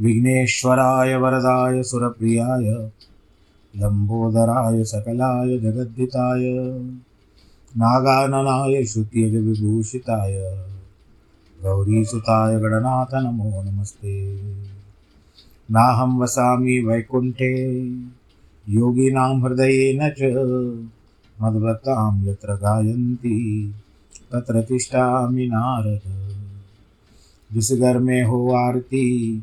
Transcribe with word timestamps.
विघ्नेश्वराय 0.00 1.16
वरदाय 1.16 1.82
सुरप्रियाय 1.82 2.90
लम्बोदराय 3.76 4.84
सकलाय 4.84 5.58
जगद्धिताय 5.58 6.40
नागाननाय 7.76 8.84
श्रुत्यजविभूषिताय 8.84 10.66
गौरीसुताय 11.62 12.60
गणनाथ 12.60 13.14
नमो 13.14 13.62
नमस्ते। 13.62 14.36
नाहं 15.70 16.18
वसामि 16.18 16.80
वैकुण्ठे, 16.80 17.78
योगिनां 18.68 19.42
हृदयेन 19.42 20.10
च 20.18 20.22
मद्भक्तां 21.42 22.26
यत्र 22.26 22.54
गायन्ति, 22.54 23.74
तत्र 24.32 24.62
तिष्ठामि 24.62 25.46
नारद। 25.46 26.00
जिस 27.52 27.72
घर 27.72 27.98
में 27.98 28.22
हो 28.22 28.52
आरती 28.52 29.42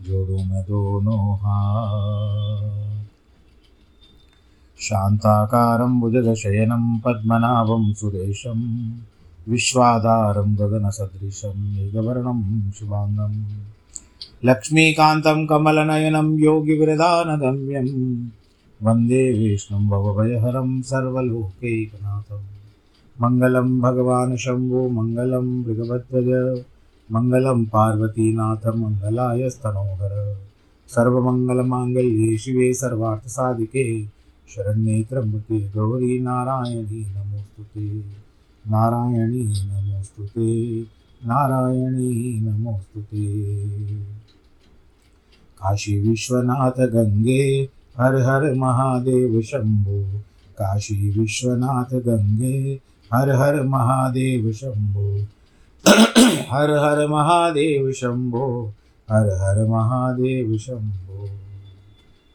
जोड़ू 0.00 0.36
मैं 0.36 0.62
दोनों 0.62 1.36
हाथ 1.36 3.04
शान्ताकारं 4.80 6.00
भुजगशयनं 6.00 6.98
पद्मनाभं 6.98 7.94
सुरेशं, 7.94 8.90
विश्वाधारं 9.48 10.54
गगनसदृशं 10.54 11.76
मेघवर्णं 11.76 12.70
शुभाङ्गं 12.70 13.44
लक्ष्मीकान्तं 14.44 15.46
कमलनयनं 15.46 16.38
योगिवृदानगम्यं 16.38 17.88
वंदे 18.82 19.32
विष्णुं 19.32 19.88
भवभयहरं 19.88 20.82
सर्वलोकैकनाथं 20.82 22.42
मङ्गलं 23.20 23.80
भगवान् 23.80 24.36
शम्भो, 24.36 24.88
मङ्गलं 24.88 25.62
मृगवध्वज 25.62 26.64
मङ्गलं 27.12 27.64
पार्वतीनाथ 27.64 28.66
मङ्गलाय 28.66 29.50
स्तनोहर। 29.50 30.38
सर्वमङ्गलमाङ्गल्ये 30.88 32.38
शिवे 32.38 32.74
सर्वार्थसाधिके। 32.74 34.06
शरण्ये 34.50 35.04
त्र्यम्बके 35.04 35.68
गौरी 35.68 36.20
नारायणी 36.20 37.00
नमोऽस्तु 37.00 37.80
नारायणी 38.70 39.42
नमोऽस्तु 39.42 40.22
नारायणी 41.28 42.40
नमोऽस्तु 42.40 43.00
काशी 45.60 46.08
विश्वनाथ 46.08 46.86
गङ्गे। 46.88 47.68
हर 47.98 48.14
हर 48.16 48.54
महादेव 48.54 49.42
शम्भो। 49.42 50.18
काशी 50.58 51.20
विश्वनाथ 51.20 51.94
गङ्गे। 51.94 52.80
हर 53.14 53.30
हर 53.30 53.62
महादेव 53.62 54.52
शम्भो। 54.52 55.24
हर 56.50 56.70
हर 56.70 57.06
महादेव 57.06 57.92
शंभो, 57.92 58.74
हर 59.10 59.26
हर 59.26 59.66
महादेव 59.66 60.56
शंभो। 60.58 61.26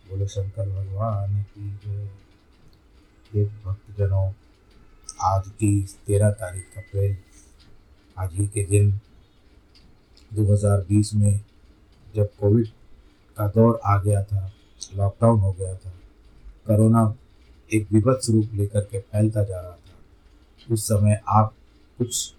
बोले 0.09 0.27
शंकर 0.27 0.69
भगवान 0.69 1.43
की 1.43 1.79
जय। 1.85 3.45
भक्तजनों, 3.65 4.31
आज 5.21 5.47
की 5.47 5.87
तेरह 6.07 6.29
तारीख 6.29 6.77
अप्रैल 6.77 7.17
आज 8.17 8.33
ही 8.33 8.47
के 8.47 8.65
दिन 8.65 8.99
2020 10.33 11.13
में 11.13 11.39
जब 12.15 12.25
कोविड 12.25 12.67
का 13.37 13.47
दौर 13.47 13.79
आ 13.85 13.97
गया 13.97 14.23
था, 14.23 14.51
लॉकडाउन 14.95 15.39
हो 15.39 15.51
गया 15.51 15.75
था, 15.75 15.89
कोरोना 16.67 17.15
एक 17.73 17.87
विभत्स 17.91 18.29
रूप 18.29 18.49
लेकर 18.53 18.81
के 18.81 18.99
फैलता 18.99 19.43
जा 19.43 19.61
रहा 19.61 19.71
था, 19.71 20.73
उस 20.73 20.85
समय 20.85 21.21
आप 21.27 21.53
कुछ 21.97 22.33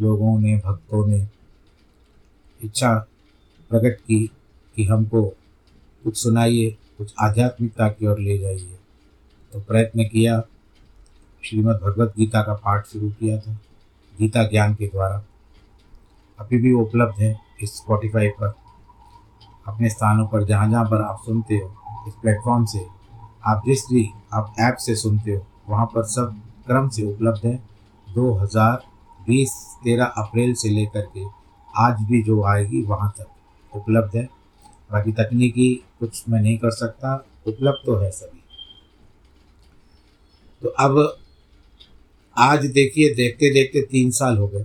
लोगों 0.00 0.38
ने, 0.40 0.56
भक्तों 0.56 1.06
ने 1.06 1.26
इच्छा 2.60 2.94
प्रकट 3.70 4.00
की 4.00 4.30
कि 4.76 4.84
हमको 4.84 5.22
कुछ 6.04 6.16
सुनाइए, 6.16 6.76
कुछ 6.98 7.14
आध्यात्मिकता 7.20 7.88
की 7.88 8.06
ओर 8.06 8.18
ले 8.18 8.38
जाइए। 8.38 8.78
तो 9.52 9.60
प्रयत्न 9.60 10.04
किया। 10.04 10.40
श्रीमद् 11.44 11.82
भगवत 11.82 12.14
गीता 12.16 12.42
का 12.42 12.54
पाठ 12.54 12.86
शुरू 12.86 13.10
किया 13.10 13.38
था, 13.38 13.52
गीता 14.18 14.42
ज्ञान 14.44 14.74
के 14.74 14.86
द्वारा। 14.86 15.22
अभी 16.38 16.58
भी 16.58 16.72
उपलब्ध 16.72 17.20
है 17.22 17.40
इस 17.62 17.76
स्पॉटिफाई 17.76 18.28
पर। 18.28 18.54
अपने 19.66 19.88
स्थानों 19.88 20.26
पर 20.26 20.44
जहाँ 20.44 20.70
जहाँ 20.70 20.84
पर 20.84 21.02
आप 21.02 21.22
सुनते 21.26 21.54
हो, 21.54 21.74
इस 22.08 22.14
प्लेटफॉर्म 22.14 22.64
से 22.64 22.86
आप 23.46 23.62
जिस 23.66 23.84
भी 23.90 24.08
आप 24.32 24.54
ऐप 24.60 24.76
से 24.76 24.94
सुनते 24.96 25.30
हो, 25.30 25.46
वहाँ 25.68 25.86
पर 25.86 26.04
सब 26.04 26.40
क्रम 26.66 26.88
से 26.88 27.02
उपलब्ध 27.02 27.46
है। 27.46 27.56
दो 28.06 28.32
हज़ार 28.34 28.89
बीस 29.30 29.52
तेरह 29.84 30.04
अप्रैल 30.18 30.54
से 30.54 30.68
लेकर 30.70 31.06
के 31.08 31.24
आज 31.74 32.02
भी 32.02 32.22
जो 32.22 32.42
आएगी, 32.44 32.82
वहाँ 32.84 33.12
तक 33.18 33.76
उपलब्ध 33.76 34.16
है। 34.16 34.28
बाकी 34.90 35.12
तकनीकी 35.14 35.72
कुछ 36.00 36.22
मैं 36.28 36.40
नहीं 36.42 36.56
कर 36.58 36.70
सकता, 36.72 37.14
उपलब्ध 37.46 37.86
तो 37.86 37.96
है 37.96 38.10
सभी। 38.10 38.38
तो 40.62 40.68
अब 40.68 40.98
आज 42.36 42.64
देखिए, 42.66 43.14
देखते 43.14 43.52
देखते 43.54 43.80
तीन 43.82 44.10
साल 44.10 44.36
हो 44.38 44.46
गए। 44.48 44.64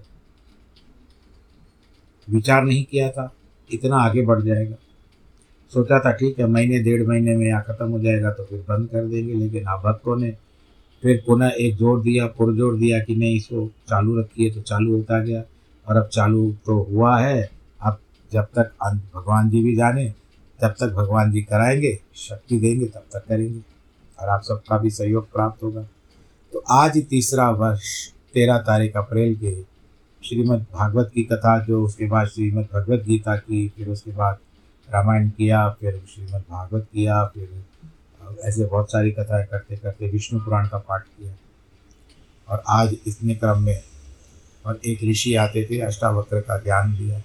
विचार 2.27 2.63
नहीं 2.63 2.83
किया 2.85 3.09
था, 3.09 3.31
इतना 3.69 3.97
आगे 3.97 4.21
बढ़ 4.21 4.41
जाएगा। 4.41 4.75
सोचा 5.71 5.99
था, 5.99 6.11
ठीक 6.11 6.39
है, 6.39 6.47
महीने, 6.47 6.79
डेढ़ 6.79 7.07
महीने 7.07 7.35
में 7.35 7.45
यहाँ 7.47 7.63
ख़त्म 7.63 7.89
हो 7.91 7.99
जाएगा 7.99 8.31
तो 8.31 8.43
फिर 8.45 8.59
बंद 8.69 8.89
कर 8.89 9.05
देंगे, 9.05 9.33
लेकिन 9.33 9.67
आप 9.67 9.85
भक्तों 9.85 10.15
ने 10.17 10.29
फिर 11.05 11.23
पुनः 11.27 11.51
एक 11.59 11.75
ज़ोर 11.75 12.01
दिया, 12.01 12.27
पुरजोर 12.27 12.77
दिया 12.77 12.99
कि 12.99 13.15
नहीं, 13.15 13.35
इसको 13.35 13.67
चालू 13.67 14.19
रखिए 14.19 14.51
तो 14.51 14.61
चालू 14.61 14.95
होता 14.95 15.19
गया। 15.19 15.43
और 15.89 15.95
अब 15.95 16.07
चालू 16.07 16.55
तो 16.65 16.87
हुआ 16.91 17.19
है। 17.19 17.49
अब 17.81 17.99
जब 18.31 18.43
तक 18.43 18.71
भगवान 19.15 19.49
जी 19.49 19.63
भी 19.63 19.75
जाने, 19.75 20.13
तब 20.61 20.67
तक 20.67 20.87
भगवान 20.87 21.31
जी 21.31 21.41
कराएँगे, 21.41 21.99
शक्ति 22.15 22.59
देंगे, 22.59 22.85
तब 22.85 23.03
तक 23.13 23.25
करेंगे। 23.27 23.59
और 24.19 24.29
आप 24.29 24.41
सबका 24.43 24.77
भी 24.77 24.89
सहयोग 24.89 25.31
प्राप्त 25.31 25.63
होगा। 25.63 25.81
तो 26.53 26.63
आज 26.69 27.05
तीसरा 27.09 27.49
वर्ष, 27.49 28.09
तेरह 28.33 28.57
तारीख 28.57 28.97
अप्रैल 28.97 29.35
के, 29.35 29.61
श्रीमद् 30.27 30.61
भागवत 30.61 31.11
की 31.15 31.23
कथा, 31.23 31.65
जो 31.65 31.85
उसके 31.85 32.05
बाद 32.05 32.27
श्रीमद् 32.27 32.67
भगवत 32.73 33.03
गीता 33.03 33.35
की, 33.35 33.69
फिर 33.69 33.89
उसके 33.89 34.11
बाद 34.11 34.37
रामायण 34.93 35.29
किया, 35.29 35.69
फिर 35.69 36.01
श्रीमद् 36.15 36.43
भागवत 36.51 36.87
किया, 36.93 37.25
फिर 37.25 37.63
ऐसे 38.43 38.65
बहुत 38.65 38.91
सारी 38.91 39.11
कथाएँ 39.11 39.45
करते 39.45 39.75
करते 39.75 40.09
विष्णु 40.09 40.39
पुराण 40.39 40.67
का 40.67 40.77
पाठ 40.77 41.03
किया। 41.03 41.33
और 42.49 42.63
आज 42.69 42.95
इतने 43.07 43.35
क्रम 43.35 43.61
में 43.61 43.83
और 44.65 44.79
एक 44.85 45.03
ऋषि 45.03 45.35
आते 45.35 45.67
थे, 45.71 45.79
अष्टावक्र 45.79 46.41
का 46.41 46.57
ज्ञान 46.57 46.97
दिया। 46.97 47.21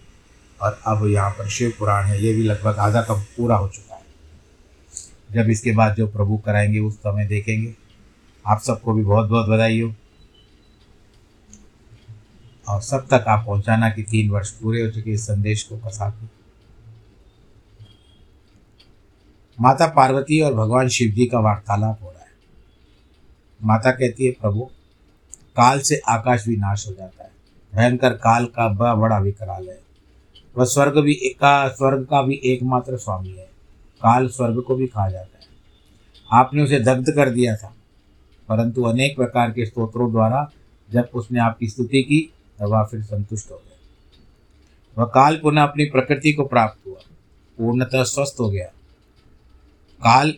और 0.63 0.81
अब 0.87 1.07
यहाँ 1.07 1.31
पर 1.31 1.49
शिव 1.49 1.73
पुराण 1.79 2.05
है, 2.05 2.25
ये 2.25 2.33
भी 2.33 2.43
लगभग 2.43 2.79
आधा 2.79 3.03
कम 3.03 3.15
पूरा 3.15 3.57
हो 3.57 3.69
चुका 3.69 3.95
है। 3.95 4.03
जब 5.33 5.51
इसके 5.51 5.73
बाद 5.73 5.95
जो 5.95 6.07
प्रभु 6.07 6.39
कराएँगे, 6.39 6.79
उस 6.79 6.95
समय 6.95 7.27
देखेंगे। 7.27 7.75
आप 8.47 8.61
सबको 8.61 8.93
भी 8.93 9.05
बहुत 9.05 9.29
बहुत 9.29 9.49
बधाई 9.49 9.81
हो 9.81 9.95
और 12.69 12.81
सब 12.83 13.07
तक 13.07 13.25
आप 13.29 13.47
पहुँचाना 13.47 13.91
कि 13.91 14.03
तीन 14.03 14.31
वर्ष 14.31 14.51
पूरे 14.51 14.83
हो 14.83 14.91
चुके 14.91 15.11
इस 15.11 15.23
संदेश 15.23 15.63
को 15.63 15.77
फंसा 15.77 16.11
के 16.11 16.40
माता 19.61 19.87
पार्वती 19.87 20.41
और 20.41 20.55
भगवान 20.55 20.89
शिव 20.89 21.11
जी 21.11 21.27
का 21.27 21.41
वार्तालाप 21.41 22.03
हो 22.03 22.11
रहा 22.11 22.21
है। 22.21 22.29
माता 23.65 23.91
कहती 23.91 24.27
है, 24.27 24.33
प्रभु, 24.33 24.61
काल 25.57 25.81
से 25.81 25.97
आकाश 26.09 26.49
भी 26.49 26.57
नाश 26.57 26.89
हो 26.89 26.93
जाता 26.93 27.25
है। 27.25 27.31
भयंकर 27.75 28.11
काल 28.11 28.47
का 28.47 28.69
बड़ा 28.69 28.95
बड़ा 28.95 29.19
विकराल 29.19 29.69
है। 29.69 29.81
वह 30.59 30.65
स्वर्ग 30.65 30.99
भी 30.99 31.13
एक 31.13 31.39
स्वर्ग 31.79 32.05
का 32.05 32.23
भी 32.23 32.41
एकमात्र 32.45 32.97
स्वामी 32.97 33.29
है। 33.29 33.45
काल 33.97 34.29
स्वर्ग 34.29 34.63
को 34.63 34.77
भी 34.77 34.87
खा 34.87 35.11
जाता 35.11 35.39
है। 35.39 35.47
आपने 36.33 36.63
उसे 36.63 36.81
दग्ध 36.81 37.11
कर 37.11 37.31
दिया 37.31 37.57
था। 37.57 37.75
परंतु 38.49 38.83
अनेक 38.83 39.17
प्रकार 39.17 39.51
के 39.51 39.67
स्तोत्रों 39.67 40.13
द्वारा 40.13 40.51
जब 40.93 41.09
उसने 41.15 41.41
आपकी 41.41 41.69
स्तुति 41.69 42.03
की, 42.03 42.33
तब 42.59 42.67
वह 42.67 42.85
फिर 42.85 43.03
संतुष्ट 43.03 43.51
हो 43.51 43.57
गया 43.57 43.77
वह 45.03 45.09
काल 45.09 45.37
पुनः 45.37 45.63
अपनी 45.63 45.85
प्रकृति 45.85 46.33
को 46.33 46.45
प्राप्त 46.47 46.87
हुआ। 46.87 47.01
पूर्णतः 47.59 48.03
स्वस्थ 48.03 48.37
हो 48.41 48.51
गया। 48.51 48.73
काल 50.01 50.31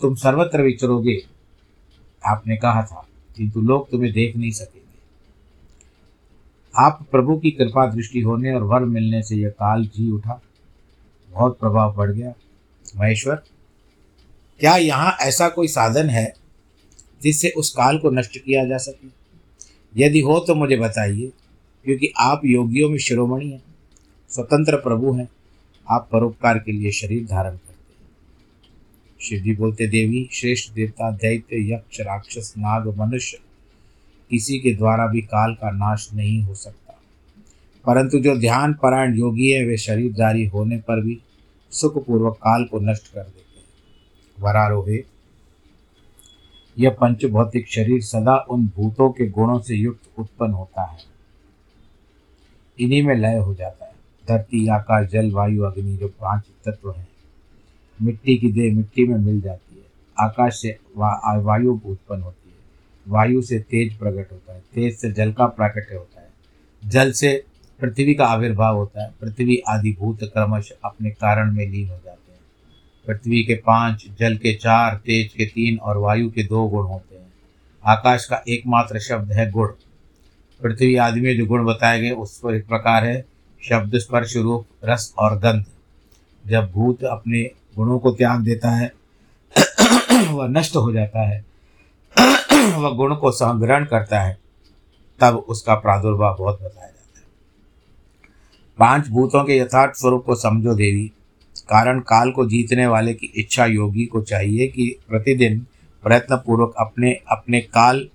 तुम 0.00 0.14
सर्वत्र 0.14 0.62
विचरोगे। 0.62 1.16
आपने 2.22 2.56
कहा 2.56 2.82
था, 2.82 3.06
किंतु 3.36 3.60
लोग 3.60 3.90
तुम्हें 3.90 4.12
देख 4.12 4.36
नहीं 4.36 4.50
सकेंगे। 4.50 4.82
आप 6.74 7.06
प्रभु 7.12 7.36
की 7.38 7.50
कृपा 7.50 7.86
दृष्टि 7.86 8.20
होने 8.20 8.54
और 8.54 8.62
वर 8.62 8.84
मिलने 8.84 9.22
से 9.22 9.36
यह 9.36 9.50
काल 9.50 9.84
जी 9.86 10.10
उठा। 10.10 10.40
बहुत 11.30 11.58
प्रभाव 11.58 11.96
पड़ 11.96 12.10
गया। 12.10 12.32
महेश्वर, 12.96 13.34
क्या 14.60 14.76
यहाँ 14.76 15.16
ऐसा 15.20 15.48
कोई 15.48 15.68
साधन 15.68 16.10
है 16.10 16.32
जिससे 17.22 17.50
उस 17.50 17.70
काल 17.70 17.98
को 17.98 18.10
नष्ट 18.10 18.38
किया 18.38 18.64
जा 18.64 18.76
सके? 18.76 19.08
यदि 19.96 20.20
हो 20.20 20.38
तो 20.38 20.54
मुझे 20.54 20.76
बताइए, 20.76 21.32
क्योंकि 21.84 22.12
आप 22.18 22.40
योगियों 22.44 22.88
में 22.90 22.98
शिरोमणि 22.98 23.48
हैं, 23.48 23.62
स्वतंत्र 24.30 24.76
प्रभु 24.76 25.12
हैं। 25.12 25.28
आप 25.86 26.08
परोपकार 26.12 26.58
के 26.58 26.72
लिए 26.72 26.90
शरीर 26.92 27.24
धारण 27.26 27.50
करते 27.50 27.68
हैं 27.68 27.73
शिव 29.20 29.42
जी 29.42 29.56
बोलते, 29.56 29.86
देवी, 29.86 30.28
श्रेष्ठ 30.32 30.72
देवता, 30.72 31.10
दैत्य, 31.10 31.72
यक्ष, 31.72 32.00
राक्षस, 32.00 32.54
नाग, 32.58 32.98
मनुष्य, 32.98 33.40
किसी 34.30 34.58
के 34.58 34.74
द्वारा 34.74 35.06
भी 35.06 35.20
काल 35.20 35.54
का 35.54 35.70
नाश 35.70 36.10
नहीं 36.14 36.42
हो 36.42 36.54
सकता। 36.54 37.00
परंतु 37.86 38.18
जो 38.18 38.36
ध्यान 38.36 38.74
परायण 38.74 39.14
योगी 39.14 39.50
है, 39.50 39.64
वे 39.64 39.76
शरीरधारी 39.76 40.46
होने 40.46 40.76
पर 40.76 41.04
भी 41.04 41.20
सुखपूर्वक 41.70 42.34
काल 42.34 42.64
को 42.64 42.80
नष्ट 42.80 43.14
कर 43.14 43.22
देते 43.22 43.58
हैं। 43.58 43.66
वरारोहे, 44.40 45.04
यह 46.78 46.90
पंच 46.90 47.24
भौतिक 47.24 47.68
शरीर 47.68 48.02
सदा 48.02 48.36
उन 48.36 48.66
भूतों 48.66 49.10
के 49.10 49.28
गुणों 49.28 49.60
से 49.60 49.74
युक्त 49.74 50.18
उत्पन्न 50.18 50.52
होता 50.52 50.82
है। 50.82 50.98
इन्हीं 52.80 53.02
में 53.02 53.14
लय 53.14 53.36
हो 53.38 53.54
जाता 53.54 53.84
है। 53.84 53.92
धरती, 54.28 54.68
आकाश, 54.68 55.10
जल, 55.10 55.30
वायु, 55.30 55.62
अग्नि, 55.62 55.96
जो 55.96 56.08
पाँच 56.08 56.44
तत्व 56.64 56.92
हैं 56.92 57.08
मिट्टी 58.02 58.38
की 58.38 58.52
देह 58.52 58.74
मिट्टी 58.74 59.04
में 59.04 59.18
मिल 59.18 59.40
जाती 59.40 59.74
है। 59.74 59.86
आकाश 60.20 60.60
से 60.60 60.78
वा, 60.96 61.38
वायु 61.38 61.80
उत्पन्न 61.86 62.22
होती 62.22 62.50
है। 62.50 62.54
वायु 63.08 63.42
से 63.42 63.58
तेज 63.58 63.94
प्रकट 63.94 64.32
होता 64.32 64.54
है। 64.54 64.60
तेज 64.60 64.96
से 64.96 65.12
जल 65.12 65.32
का 65.32 65.46
प्राकट्य 65.46 65.94
होता 65.94 66.20
है। 66.20 66.28
जल 66.86 67.12
से 67.12 67.44
पृथ्वी 67.80 68.14
का 68.14 68.26
आविर्भाव 68.26 68.76
होता 68.76 69.02
है। 69.02 69.10
पृथ्वी 69.20 69.62
आदि 69.68 69.96
भूत 70.00 70.18
क्रमश 70.22 70.72
अपने 70.84 71.10
कारण 71.10 71.52
में 71.52 71.70
लीन 71.70 71.88
हो 71.88 72.00
जाते 72.04 72.32
हैं। 72.32 72.40
पृथ्वी 73.06 73.44
के 73.44 73.54
पाँच 73.54 74.08
जल 74.20 74.36
के 74.36 74.54
चार 74.54 74.94
तेज 74.96 75.32
के 75.32 75.44
तीन 75.44 75.78
और 75.78 75.96
वायु 75.96 76.30
के 76.30 76.42
दो 76.42 76.68
गुण 76.68 76.86
होते 76.86 77.16
हैं। 77.16 77.32
आकाश 77.86 78.24
का 78.24 78.44
एकमात्र 78.48 78.98
शब्द 78.98 79.32
है 79.32 79.50
गुण। 79.50 79.68
पृथ्वी 80.62 80.96
आदि 80.96 81.20
में 81.20 81.36
जो 81.36 81.46
गुण 81.46 81.64
बताए 81.64 82.00
गए 82.00 82.10
उस 82.10 82.40
पर 82.40 82.54
एक 82.54 82.66
प्रकार 82.66 83.04
है। 83.04 83.24
शब्द 83.68 83.98
स्पर्श 83.98 84.36
रूप 84.36 84.66
रस 84.84 85.14
और 85.18 85.38
गंध। 85.38 85.64
जब 86.46 86.72
भूत 86.72 87.04
अपने 87.04 87.50
गुणों 87.76 87.98
को 87.98 88.10
त्याग 88.10 88.40
देता 88.40 88.70
है, 88.70 88.92
वह 90.30 90.48
नष्ट 90.48 90.76
हो 90.76 90.92
जाता 90.92 91.28
है, 91.28 91.44
वह 92.78 92.90
गुण 92.90 93.14
को 93.14 93.30
संग्रहण 93.30 93.84
करता 93.84 94.20
है, 94.20 94.38
तब 95.20 95.36
उसका 95.36 95.74
प्रादुर्भाव 95.74 96.36
बहुत 96.38 96.54
बताया 96.54 96.86
जाता 96.86 97.18
है। 97.18 97.24
पाँच 98.78 99.08
भूतों 99.08 99.44
के 99.44 99.58
यथार्थ 99.58 99.94
स्वरूप 99.94 100.24
को 100.24 100.34
समझो 100.34 100.74
देवी, 100.74 101.12
कारण 101.68 102.00
काल 102.00 102.30
को 102.30 102.46
जीतने 102.46 102.86
वाले 102.86 103.14
की 103.14 103.32
इच्छा 103.36 103.66
योगी 103.66 104.06
को 104.06 104.22
चाहिए 104.22 104.66
कि 104.68 104.98
प्रतिदिन 105.08 105.66
प्रयत्नपूर्वक 106.02 106.74
अपने 106.78 107.12
अपने 107.12 107.60
काल 107.60 108.08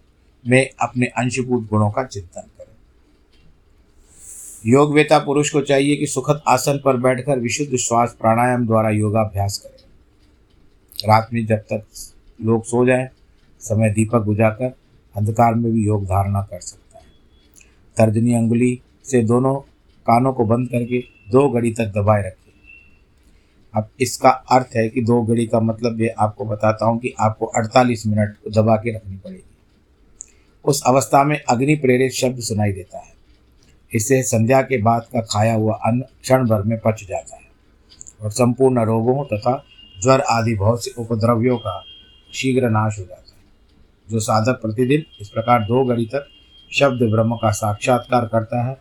में 0.47 0.69
अपने 0.81 1.05
अंशभूत 1.05 1.69
गुणों 1.69 1.91
का 1.91 2.03
चिंतन 2.03 2.41
करें। 2.41 2.58
योगवेता 4.65 5.19
पुरुष 5.19 5.49
को 5.49 5.61
चाहिए 5.61 5.95
कि 5.95 6.07
सुखद 6.07 6.41
आसन 6.47 6.81
पर 6.85 6.97
बैठकर 6.97 7.39
विशुद्ध 7.39 7.77
श्वास 7.77 8.17
प्राणायाम 8.21 8.67
द्वारा 8.67 8.89
योगाभ्यास 8.89 9.57
करें। 9.57 9.83
रात 11.09 11.29
में 11.33 11.45
जब 11.45 11.57
तक 11.57 11.83
लोग 12.41 12.63
सो 12.63 12.85
जाएँ, 12.85 13.09
समय 13.59 13.89
दीपक 13.89 14.19
बुझाकर 14.19 14.73
अंधकार 15.15 15.53
में 15.53 15.73
भी 15.73 15.85
योग 15.85 16.05
धारणा 16.05 16.41
कर 16.41 16.59
सकता 16.59 16.97
है। 16.97 17.05
तर्जनी 17.97 18.33
अंगुली 18.33 18.81
से 19.03 19.23
दोनों 19.23 19.55
कानों 20.07 20.33
को 20.33 20.45
बंद 20.45 20.69
करके 20.69 21.03
दो 21.31 21.49
घड़ी 21.49 21.71
तक 21.71 21.85
दबाए 21.85 22.21
रखें। 22.21 22.51
अब 23.75 23.89
इसका 23.99 24.29
अर्थ 24.29 24.67
है 24.75 24.89
कि 24.89 25.01
दो 25.01 25.21
घड़ी 25.21 25.45
का 25.45 25.59
मतलब 25.59 26.01
ये 26.01 26.07
आपको 26.07 26.45
बताता 26.45 26.85
हूँ 26.85 26.99
कि 26.99 27.13
आपको 27.19 27.45
48 27.45 28.07
मिनट 28.07 28.35
दबा 28.53 28.75
के 28.75 28.95
रखनी 28.95 29.17
पड़ेगी। 29.17 29.43
उस 30.65 30.83
अवस्था 30.87 31.23
में 31.23 31.43
अग्नि 31.49 31.75
प्रेरित 31.75 32.11
शब्द 32.11 32.39
सुनाई 32.39 32.71
देता 32.71 32.99
है। 32.99 33.18
इससे 33.93 34.23
संध्या 34.23 34.61
के 34.61 34.81
बाद 34.81 35.01
का 35.01 35.21
खाया 35.21 35.53
हुआ 35.53 35.73
अन्न 35.73 36.01
क्षण 36.01 36.47
भर 36.47 36.61
में 36.61 36.79
पच 36.79 37.05
जाता 37.09 37.35
है 37.35 37.47
और 38.21 38.31
संपूर्ण 38.31 38.85
रोगों 38.85 39.25
तथा 39.25 39.63
ज्वर 40.01 40.21
आदि 40.21 40.55
बहुत 40.55 40.85
से 40.85 40.91
उपद्रव्यों 40.97 41.57
का 41.57 41.83
शीघ्र 42.33 42.69
नाश 42.69 42.99
हो 42.99 43.03
जाता 43.03 43.31
है। 43.31 43.37
जो 44.11 44.19
साधक 44.19 44.61
प्रतिदिन 44.61 45.03
इस 45.21 45.29
प्रकार 45.29 45.59
दो 45.59 45.85
घड़ी 45.85 46.05
तक 46.05 46.27
शब्द 46.73 47.09
ब्रह्म 47.11 47.35
का 47.35 47.51
साक्षात्कार 47.51 48.25
करता 48.25 48.63
है, 48.63 48.77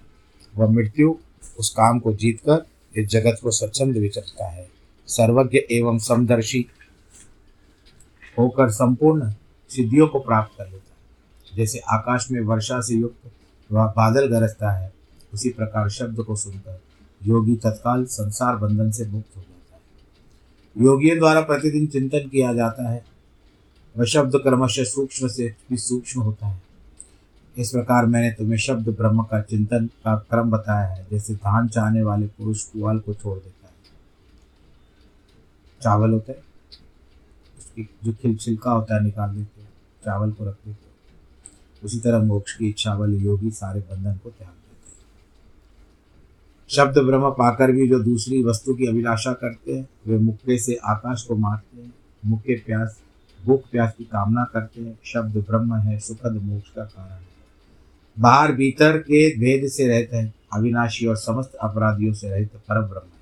वह 0.57 0.69
मृत्यु 0.69 1.15
उस 1.59 1.71
काम 1.71 1.99
को 1.99 2.13
जीतकर 2.13 2.67
इस 2.97 3.09
जगत 3.09 3.39
को 3.43 3.51
स्वच्छंद 3.51 3.97
विचरता 3.97 4.49
है। 4.49 4.69
सर्वज्ञ 5.07 5.59
एवं 5.59 5.99
समदर्शी 5.99 6.67
होकर 8.39 8.71
संपूर्ण 8.71 9.33
सिद्धियों 9.69 10.09
को 10.09 10.19
प्राप्त 10.19 10.59
कर 10.59 10.65
लेता 10.65 10.77
है। 10.77 11.57
जैसे 11.57 11.79
आकाश 11.79 12.31
में 12.31 12.41
वर्षा 12.41 12.81
से 12.81 12.95
युक्त 12.95 13.31
वह 13.73 13.87
बादल 13.87 14.27
गरजता 14.27 14.71
है 14.71 14.98
उसी 15.33 15.51
प्रकार 15.51 15.89
शब्द 15.89 16.23
को 16.23 16.37
सुनकर 16.37 16.81
योगी 17.23 17.57
तत्काल 17.57 18.05
संसार 18.05 18.57
बंधन 18.57 18.91
से 18.91 19.07
मुक्त 19.07 19.37
हो 19.37 19.43
जाता 19.43 19.77
है। 19.77 20.85
योगियों 20.85 21.19
द्वारा 21.19 21.41
प्रतिदिन 21.41 21.87
चिंतन 21.87 22.29
किया 22.29 22.53
जाता 22.55 22.89
है 22.89 23.05
वह 23.97 24.05
शब्द 24.05 24.37
क्रमशः 24.37 24.85
सूक्ष्म 24.85 25.29
से 25.29 25.55
भी 25.71 25.77
सूक्ष्म 25.77 26.21
होता 26.21 26.47
है। 26.47 26.63
इस 27.57 27.71
प्रकार 27.71 28.07
मैंने 28.07 28.31
तुम्हें 28.31 28.59
शब्द 28.59 28.89
ब्रह्म 28.89 29.23
का 29.23 29.41
चिंतन 29.41 29.87
का 29.87 30.15
क्रम 30.31 30.51
बताया 30.51 30.87
है, 30.87 31.07
जैसे 31.11 31.35
धान 31.35 31.69
चाहने 31.69 32.03
वाले 32.03 32.27
पुरुष 32.27 32.63
कुआल 32.65 32.99
को 32.99 33.15
छोड़ 33.15 33.39
देता 33.39 33.67
है। 33.67 33.73
चावल 35.81 36.11
होता 36.11 36.33
है, 36.33 36.43
उसकी 37.59 37.89
जो 38.05 38.13
खिल 38.13 38.37
छिलका 38.37 38.71
होता 38.71 38.95
है 38.95 39.03
निकाल 39.05 39.31
देते 39.31 39.61
हैं, 39.61 39.69
चावल 40.05 40.33
को 40.33 40.45
रख 40.45 40.55
देते 40.55 40.71
हैं। 40.71 40.87
उसी 41.85 41.99
तरह 41.99 42.19
मोक्ष 42.19 42.57
की 42.57 42.69
इच्छा 42.69 42.95
वाले 42.95 43.17
योगी 43.17 43.51
सारे 43.51 43.81
बंधन 43.81 44.17
को 44.25 44.31
त्याग 44.31 44.53
शब्द 46.71 46.99
ब्रह्म 46.99 47.31
पाकर 47.31 47.73
भी 47.73 47.89
जो 47.89 47.99
दूसरी 47.99 48.43
वस्तु 48.45 48.75
की 48.75 48.87
अभिलाषा 48.87 49.33
करते 49.33 49.73
हैं, 49.73 49.89
वे 50.07 50.19
मुक्के 50.19 50.59
से 50.59 50.75
आकाश 50.75 51.23
को 51.23 51.37
मारते 51.37 51.83
हैं, 51.83 51.93
मुक्के 52.27 52.55
प्यास, 52.55 53.03
भूख 53.45 53.63
प्यास 53.73 53.95
की 53.99 54.05
कामना 54.05 54.45
करते 54.45 54.81
हैं, 54.81 54.99
शब्द 55.05 55.37
ब्रह्म 55.37 55.75
है, 55.75 55.99
सुखद 55.99 56.33
मोक्ष 56.33 56.69
का 56.69 56.85
कारण 56.85 57.11
है। 57.11 57.29
बाहर 58.19 58.53
भीतर 58.53 58.99
के 58.99 59.39
भेद 59.39 59.71
से 59.71 59.89
रहते 59.89 60.17
हैं, 60.17 60.35
अविनाशी 60.53 61.07
और 61.07 61.17
समस्त 61.17 61.55
अपराधियों 61.55 62.15
से 62.15 62.31
रहित 62.31 62.49
परम 62.49 62.83
ब्रह्म 62.83 63.07
है। 63.07 63.19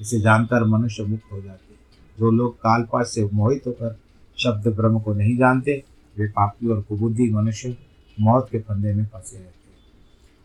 इसे 0.00 0.20
जानकर 0.20 0.64
मनुष्य 0.64 1.02
मुक्त 1.02 1.32
हो 1.32 1.36
जाते 1.36 1.74
हैं। 1.74 1.80
जो 2.18 2.30
लोग 2.30 2.56
कालपात 2.56 3.06
से 3.06 3.28
मोहित 3.34 3.62
होकर 3.66 3.98
शब्द 4.38 4.68
ब्रह्म 4.68 5.00
को 5.00 5.14
नहीं 5.14 5.36
जानते, 5.36 5.84
वे 6.18 6.28
पापी 6.28 6.68
और 6.68 6.82
कुबुद्धि 6.82 7.30
मनुष्य 7.30 7.76
मौत 8.20 8.48
के 8.52 8.58
फंदे 8.58 8.94
में 8.94 9.06
फंसे 9.06 9.36
रहते 9.36 9.55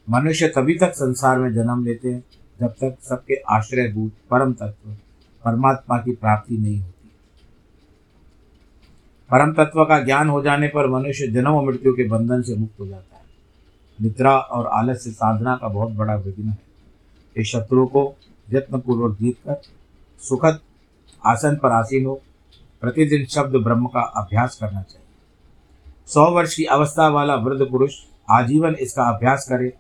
मनुष्य 0.10 0.48
तभी 0.48 0.77
तक 0.77 0.91
संसार 0.91 1.39
में 1.39 1.53
जन्म 1.53 1.86
लेते 1.86 2.10
हैं, 2.10 2.24
जब 2.60 2.67
तक 2.67 2.98
सबके 3.01 3.36
आश्रयभूत 3.50 4.12
परम 4.29 4.53
तत्व, 4.53 4.91
परमात्मा 5.46 5.98
की 5.98 6.12
प्राप्ति 6.12 6.58
नहीं 6.58 6.79
होती। 6.79 7.12
परम 9.31 9.53
तत्व 9.53 9.86
का 9.86 10.03
ज्ञान 10.03 10.29
हो 10.29 10.43
जाने 10.43 10.67
पर 10.67 10.88
मनुष्य 10.88 11.27
जन्म 11.27 11.51
और 11.51 11.65
मृत्यु 11.65 11.93
के 11.93 12.08
बंधन 12.08 12.41
से 12.41 12.55
मुक्त 12.55 12.79
हो 12.79 12.88
जाता 12.88 13.15
है। 13.15 13.24
निद्रा 14.01 14.38
और 14.38 14.67
आलस्य 14.67 15.12
साधना 15.12 15.55
का 15.55 15.67
बहुत 15.67 15.91
बड़ा 15.91 16.15
विघ्न 16.15 16.50
है। 16.50 16.58
इस 17.38 17.48
शत्रु 17.48 17.88
को 17.88 18.15
यत्नपूर्वक 18.53 19.17
जीत 19.17 19.36
कर, 19.48 19.62
सुखद 20.20 20.60
आसन 21.25 21.55
पर 21.55 21.72
आसीन 21.72 22.05
हो, 22.05 22.22
प्रतिदिन 22.81 23.25
शब्द 23.25 23.55
ब्रह्म 23.55 23.88
का 23.88 24.01
अभ्यास 24.01 24.58
करना 24.62 24.81
चाहिए। 24.81 25.08
सौ 26.08 26.31
वर्ष 26.31 26.55
की 26.55 26.65
अवस्था 26.65 27.08
वाला 27.08 27.36
वृद्ध 27.36 27.65
पुरुष 27.72 27.96
आजीवन 28.29 28.75
इसका 28.75 29.03
अभ्यास 29.03 29.46
करे 29.50 29.74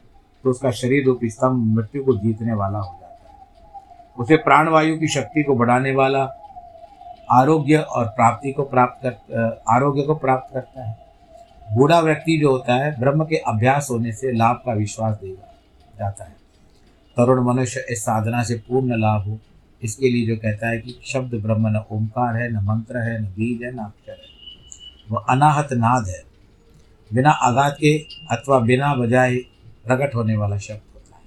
तो 0.43 0.49
उसका 0.49 0.71
शरीर 0.71 1.05
रूपी 1.05 1.29
स्तंभ 1.29 1.75
मृत्यु 1.75 2.03
को 2.03 2.17
जीतने 2.17 2.53
वाला 2.53 2.79
हो 2.79 2.97
जाता 3.01 3.31
है। 3.31 4.15
उसे 4.17 4.35
प्राणवायु 4.35 4.97
की 4.99 5.07
शक्ति 5.07 5.43
को 5.43 5.55
बढ़ाने 5.55 5.91
वाला 5.91 6.23
आरोग्य 7.31 7.77
और 7.77 8.05
प्राप्ति 8.05 8.51
को 8.51 8.63
प्राप्त 8.63 9.05
कर 9.05 9.63
आरोग्य 9.69 10.01
को 10.01 10.15
प्राप्त 10.15 10.53
करता 10.53 10.83
है। 10.83 10.97
बूढ़ा 11.75 11.99
व्यक्ति 11.99 12.37
जो 12.37 12.51
होता 12.51 12.73
है, 12.73 12.99
ब्रह्म 12.99 13.25
के 13.25 13.35
अभ्यास 13.35 13.87
होने 13.91 14.11
से 14.11 14.31
लाभ 14.31 14.61
का 14.65 14.73
विश्वास 14.73 15.15
देगा 15.15 15.53
जाता 15.99 16.23
है। 16.23 16.35
तरुण 17.17 17.43
मनुष्य 17.43 17.85
इस 17.89 18.01
साधना 18.01 18.43
से 18.43 18.55
पूर्ण 18.69 18.99
लाभ 18.99 19.27
हो। 19.27 19.37
इसके 19.83 20.09
लिए 20.09 20.27
जो 20.27 20.35
कहता 20.35 20.69
है 20.69 20.77
कि 20.77 20.99
शब्द 21.05 21.33
ब्रह्म 21.35 21.67
न 21.67 21.83
ओंकार 21.91 22.35
है, 22.35 22.51
न 22.51 22.63
मंत्र 22.63 22.97
है, 22.97 23.21
न 23.21 23.25
बीज 23.25 23.63
है, 23.63 23.71
न 23.75 23.77
अक्षर 23.77 24.11
है। 24.11 24.29
वह 25.11 25.25
अनाहत 25.29 25.73
नाद 25.73 26.07
है। 26.07 26.21
बिना 27.13 27.31
आघात 27.31 27.75
के 27.79 27.97
अथवा 28.31 28.59
बिना 28.59 28.93
बजाय 28.95 29.35
प्रकट 29.85 30.15
होने 30.15 30.37
वाला 30.37 30.57
शब्द 30.57 30.81
होता 30.93 31.15
है। 31.15 31.23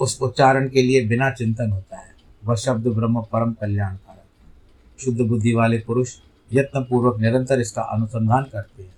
उस 0.00 0.22
उच्चारण 0.22 0.68
के 0.68 0.82
लिए 0.82 1.06
बिना 1.06 1.30
चिंतन 1.30 1.70
होता 1.70 1.96
है। 1.96 2.14
वह 2.44 2.54
शब्द 2.54 2.86
ब्रह्म 2.86 3.20
परम 3.20 3.52
कल्याणकारक 3.52 5.00
शुद्ध 5.00 5.20
बुद्धि 5.20 5.52
वाले 5.52 5.78
पुरुष 5.78 6.16
यत्नपूर्वक 6.52 7.20
निरंतर 7.20 7.60
इसका 7.60 7.82
अनुसंधान 7.82 8.44
करते 8.44 8.82
हैं। 8.82 8.94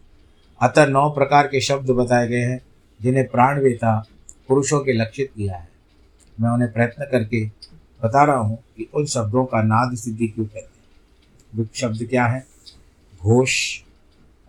अतः 0.60 0.86
नौ 0.86 1.10
प्रकार 1.10 1.46
के 1.46 1.60
शब्द 1.60 1.90
बताए 1.90 2.28
गए 2.28 2.40
हैं, 2.40 2.60
जिन्हें 3.02 3.28
प्राणवेता 3.28 4.06
पुरुषों 4.48 4.80
के 4.80 4.92
लक्षित 4.92 5.32
किया 5.36 5.56
है। 5.56 5.68
मैं 6.40 6.50
उन्हें 6.50 6.72
प्रयत्न 6.72 7.04
करके 7.04 7.44
बता 8.04 8.24
रहा 8.24 8.36
हूँ 8.36 8.58
कि 8.76 8.88
उन 8.94 9.06
शब्दों 9.06 9.44
का 9.44 9.62
नाद 9.62 9.96
सिद्धि 9.96 10.28
क्यों 10.28 10.46
कहते 10.46 10.60
हैं? 10.60 11.70
शब्द 11.74 12.06
क्या 12.10 12.26
है? 12.26 12.46
घोष, 13.20 13.78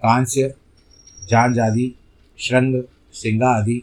कांस्य 0.03 0.53
जांज 1.27 1.59
आदि 1.59 1.95
श्रृंग 2.37 2.83
सिंगा 3.13 3.49
आदि 3.49 3.81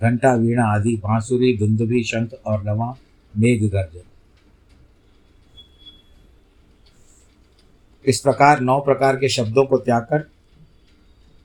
घंटा 0.00 0.34
वीणा 0.34 0.66
आदि, 0.66 0.96
बांसुरी 0.96 1.56
धुंदुभी 1.58 2.02
शंख 2.04 2.30
और 2.46 2.62
नवा 2.64 2.94
मेघ 3.34 3.62
गर्जन 3.64 4.02
इस 8.04 8.20
प्रकार 8.20 8.60
नौ 8.60 8.78
प्रकार 8.80 9.16
के 9.16 9.28
शब्दों 9.28 9.64
को 9.64 9.78
त्याग 9.78 10.02
कर 10.02 10.18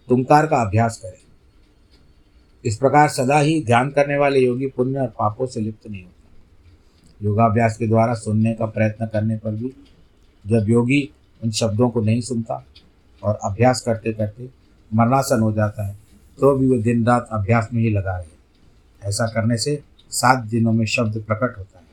तुमकार 0.07 0.47
का 0.47 0.57
अभ्यास 0.57 0.97
करें। 0.97 1.19
इस 2.65 2.77
प्रकार 2.77 3.09
सदा 3.09 3.39
ही 3.39 3.63
ध्यान 3.63 3.89
करने 3.89 4.17
वाले 4.17 4.39
योगी 4.39 4.67
पुण्य 4.67 4.99
और 4.99 5.07
पापों 5.07 5.47
से 5.47 5.61
लिप्त 5.61 5.87
नहीं 5.87 6.03
होता। 6.03 7.25
योगाभ्यास 7.25 7.77
के 7.77 7.87
द्वारा 7.87 8.13
सुनने 8.13 8.53
का 8.53 8.65
प्रयत्न 8.65 9.05
करने 9.05 9.37
पर 9.37 9.51
भी 9.51 9.73
जब 10.45 10.69
योगी 10.69 11.09
उन 11.41 11.51
शब्दों 11.51 11.89
को 11.89 12.01
नहीं 12.01 12.21
सुनता 12.21 12.63
और 13.23 13.39
अभ्यास 13.43 13.81
करते 13.81 14.13
करते 14.13 14.49
मरणासन 14.91 15.39
हो 15.39 15.51
जाता 15.51 15.87
है 15.87 16.04
तो 16.39 16.55
भी 16.55 16.67
वो 16.67 16.77
दिन 16.77 17.05
रात 17.05 17.27
अभ्यास 17.31 17.69
में 17.73 17.81
ही 17.83 17.89
लगा 17.89 18.17
रहे 18.17 19.07
ऐसा 19.07 19.25
करने 19.25 19.57
से 19.57 19.83
सात 20.11 20.43
दिनों 20.43 20.71
में 20.71 20.85
शब्द 20.85 21.23
प्रकट 21.27 21.57
होता 21.57 21.79
है, 21.79 21.85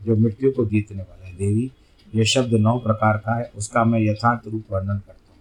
जो 0.00 0.16
मृत्यु 0.16 0.50
को 0.50 0.64
जीतने 0.64 1.02
वाला 1.02 1.26
है। 1.26 1.36
देवी 1.36 1.70
यह 2.14 2.24
शब्द 2.24 2.54
नौ 2.54 2.78
प्रकार 2.78 3.16
का 3.16 3.34
है, 3.34 3.50
उसका 3.56 3.84
मैं 3.84 4.00
यथार्थ 4.00 4.40
रूप 4.48 4.62
वर्णन 4.72 4.98
करता 4.98 5.12
हूँ। 5.12 5.38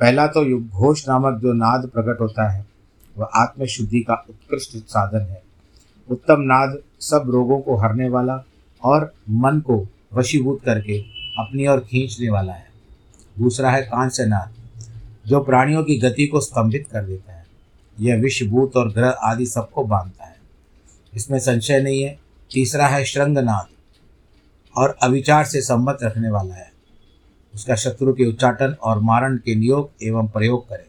पहला 0.00 0.26
तो 0.26 0.42
युग 0.44 0.68
घोष 0.68 1.08
नामक 1.08 1.40
जो 1.40 1.52
नाद 1.52 1.88
प्रकट 1.88 2.20
होता 2.20 2.48
है, 2.48 2.66
वह 3.16 3.28
आत्मशुद्धि 3.34 4.00
का 4.00 4.14
उत्कृष्ट 4.30 4.76
साधन 4.76 5.20
है। 5.20 5.42
उत्तम 6.10 6.40
नाद 6.40 6.78
सब 7.00 7.30
रोगों 7.30 7.60
को 7.60 7.76
हरने 7.76 8.08
वाला 8.08 8.44
और 8.82 9.12
मन 9.30 9.60
को 9.60 9.86
वशीभूत 10.14 10.62
करके 10.64 10.98
अपनी 11.38 11.66
ओर 11.66 11.80
खींचने 11.80 12.30
वाला 12.30 12.52
है। 12.52 12.66
दूसरा 13.38 13.70
है 13.70 13.82
कांस्य 13.82 14.26
नाद, 14.26 14.54
जो 15.26 15.40
प्राणियों 15.40 15.82
की 15.84 15.98
गति 15.98 16.26
को 16.26 16.40
स्तंभित 16.40 16.86
कर 16.92 17.04
देता 17.04 17.32
है। 17.32 17.37
यह 18.00 18.16
विषभूत 18.16 18.76
और 18.76 18.92
ग्रह 18.92 19.08
आदि 19.08 19.46
सबको 19.46 19.84
बांधता 19.84 20.24
है। 20.24 20.36
इसमें 21.14 21.38
संशय 21.38 21.80
नहीं 21.80 22.02
है, 22.02 22.18
तीसरा 22.52 22.86
है 22.86 23.04
श्रृंगनाद, 23.04 23.66
और 24.76 24.98
अविचार 25.02 25.44
से 25.44 25.60
सम्मत 25.60 25.98
रखने 26.02 26.30
वाला 26.30 26.54
है। 26.54 26.72
उसका 27.54 27.74
शत्रु 27.74 28.12
के 28.12 28.24
उच्चाटन 28.24 28.76
और 28.82 28.98
मारण 28.98 29.36
के 29.36 29.54
नियोग 29.54 29.90
एवं 30.02 30.28
प्रयोग 30.28 30.68
करे। 30.68 30.86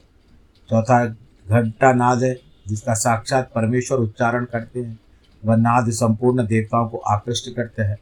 चौथा 0.70 1.06
घंटा 1.50 1.94
नाद 1.94 2.24
है, 2.24 2.40
जिसका 2.68 2.94
साक्षात 2.94 3.52
परमेश्वर 3.56 3.98
उच्चारण 3.98 4.46
करते 4.46 4.80
हैं। 4.80 5.00
वह 5.46 5.56
नाद 5.56 5.90
संपूर्ण 5.92 6.46
देवताओं 6.48 6.90
को 6.90 6.98
आकृष्ट 6.98 7.56
करते 7.56 7.84
हैं। 7.84 7.98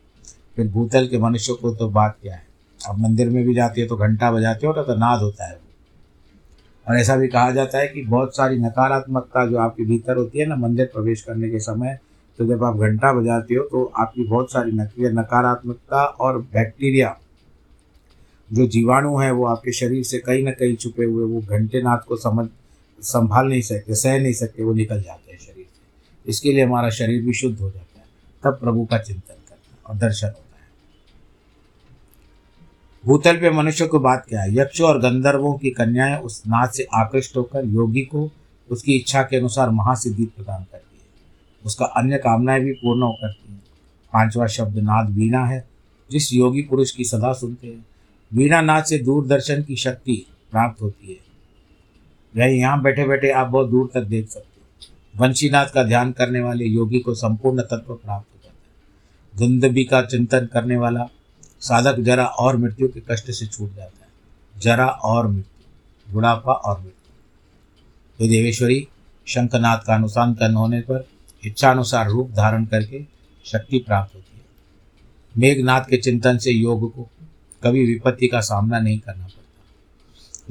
फिर 0.56 0.68
भूतल 0.68 1.08
के 1.08 1.18
मनुष्य 1.18 1.54
को 1.54 1.74
तो 1.76 1.90
बात 1.90 2.18
क्या 2.22 2.36
है? 2.36 2.46
अब 2.90 2.98
मंदिर 2.98 3.30
में 3.30 3.44
भी 3.44 3.54
जाती 3.54 3.82
है 3.82 3.88
तो 3.88 3.96
घंटा 3.96 4.32
बजाते 4.32 4.68
हो 4.68 4.74
तो 4.74 4.96
नाद 4.96 5.20
होता 5.20 5.46
है। 5.46 5.67
और 6.88 6.98
ऐसा 6.98 7.16
भी 7.16 7.28
कहा 7.28 7.52
जाता 7.52 7.78
है 7.78 7.88
कि 7.88 8.02
बहुत 8.02 8.36
सारी 8.36 8.58
नकारात्मकता 8.60 9.46
जो 9.46 9.58
आपके 9.58 9.86
भीतर 9.86 10.18
होती 10.18 10.40
है 10.40 10.46
ना, 10.46 10.56
मंदिर 10.56 10.86
प्रवेश 10.86 11.22
करने 11.22 11.50
के 11.50 11.60
समय 11.60 11.98
तो 12.40 12.46
जब 12.46 12.64
आप 12.64 12.78
घंटा 12.78 13.12
बजाते 13.14 13.56
हो 13.56 13.64
तो 13.64 13.84
आपकी 13.98 14.24
बहुत 14.24 14.52
सारी 14.52 14.72
नकारात्मकता 14.72 16.04
और 16.04 16.38
बैक्टीरिया 16.44 17.16
जो 18.50 18.68
जीवाणु 18.68 19.18
है, 19.18 19.32
वो 19.32 19.46
आपके 19.46 19.72
शरीर 19.72 20.04
से 20.04 20.18
कहीं 20.20 20.44
ना 20.44 20.52
कहीं 20.52 20.76
छुपे 20.76 21.06
हुए, 21.06 21.24
वो 21.26 21.42
घंटे 21.42 21.82
नाथ 21.82 22.06
को 22.08 22.16
समझ, 22.16 22.48
संभाल 23.00 23.48
नहीं 23.48 23.62
सकते, 23.62 23.96
सह 23.96 24.18
नहीं 24.20 24.34
सकते, 24.34 24.64
वो 24.64 24.74
निकल 24.74 25.02
जाते 25.02 25.32
हैं 25.32 25.40
शरीर 25.40 25.66
से। 25.66 26.30
इसके 26.30 26.52
लिए 26.52 26.64
हमारा 26.64 26.90
शरीर 26.90 27.22
भी 27.24 27.34
शुद्ध 27.34 27.60
हो 27.60 27.70
जाता 27.70 28.00
है। 28.00 28.06
तब 28.44 28.60
प्रभु 28.60 28.86
का 28.86 28.98
चिंतन 28.98 29.34
करना 29.50 29.78
और 29.86 29.98
दर्शन 29.98 30.28
होता 30.28 30.47
भूतल 33.08 33.38
पे 33.38 33.50
मनुष्य 33.50 33.88
को 33.88 34.00
बात 34.00 34.26
क्या 34.30 34.42
है? 34.42 34.56
यक्ष 34.56 34.82
और 34.82 35.00
गंधर्वों 35.00 35.54
की 35.54 35.70
कन्याएँ 35.70 36.18
उस 36.18 36.44
नाच 36.48 36.76
से 36.76 36.88
आकृष्ट 36.94 37.38
होकर 37.38 37.66
योगी 37.66 38.02
को 38.02 38.32
उसकी 38.72 38.94
इच्छा 38.94 39.24
के 39.24 39.38
अनुसार 39.38 39.70
महासिद्धि 39.70 40.26
प्रदान 40.26 40.64
करती 40.64 41.00
है। 41.00 41.06
उसका 41.66 41.86
अन्य 41.86 42.18
कामनाएँ 42.18 42.62
भी 42.62 42.72
पूर्ण 42.72 43.02
हो 43.02 43.12
करती 43.22 43.52
हैं। 43.52 43.60
पांचवा 44.14 44.48
शब्द, 44.48 44.78
नाद 44.78 45.10
वीणा 45.10 45.46
है। 45.46 45.68
जिस 46.12 46.34
योगी 46.34 46.62
पुरुष 46.62 46.92
की 46.92 47.04
सदा 47.04 47.34
सुनते 47.34 47.68
हैं, 47.68 47.86
वीणा 48.34 48.62
नाद 48.62 48.84
से 48.84 48.98
दूरदर्शन 48.98 49.64
की 49.64 49.76
शक्ति 49.76 50.26
प्राप्त 50.52 50.82
होती 50.82 51.08
है। 51.08 51.28
यही 52.46 52.60
यहाँ 52.60 52.82
बैठे 52.82 53.06
बैठे 53.06 53.32
आप 53.32 53.48
बहुत 53.48 53.70
दूर 53.70 53.90
तक 53.94 54.02
देख 54.02 54.30
सकते 54.30 54.62
हो। 54.62 55.24
वंशीनाथ 55.24 55.66
का 55.66 55.84
ध्यान 55.84 56.12
करने 56.12 56.40
वाले 56.40 56.66
योगी 56.66 57.00
को 57.00 57.14
संपूर्ण 57.14 57.62
तत्व 57.62 57.94
प्राप्त 57.94 58.28
हो 58.34 58.40
जाता 58.44 58.50
है। 58.50 58.58
धुंदबी 59.38 59.84
का 59.84 60.02
चिंतन 60.02 60.50
करने 60.54 60.78
वाला 60.78 61.10
साधक 61.62 62.00
जरा 62.00 62.26
और 62.26 62.58
मृत्यु 62.58 62.88
के 62.88 63.00
कष्ट 63.00 63.32
से 63.32 63.46
छूट 63.46 63.76
जाता 63.76 64.06
है। 64.06 64.10
जरा 64.58 64.88
और 64.88 65.28
मृत्यु, 65.28 66.14
बुढ़ापा 66.14 66.54
और 66.54 66.80
मृत्यु। 66.80 66.98
ये 68.26 68.32
देवेश्वरी 68.32 68.88
शंखनाथ 69.28 69.78
का 69.78 69.96
अनुसंधान 69.96 70.56
होने 70.56 70.82
पर 70.82 71.08
इच्छानुसार 71.46 72.10
रूप 72.10 72.32
धारण 72.32 72.66
करके 72.66 73.06
शक्ति 73.46 73.80
प्राप्त 73.80 74.16
होती 74.16 74.38
है। 74.38 74.46
मेघनाथ 75.38 75.82
के 75.82 75.98
चिंतन 75.98 76.38
से 76.38 76.52
योग 76.52 76.96
को 76.96 77.10
कभी 77.64 77.86
विपत्ति 77.86 78.28
का 78.28 78.40
सामना 78.40 78.80
नहीं 78.80 79.00
करना 79.00 79.24
पड़ता। 79.24 79.44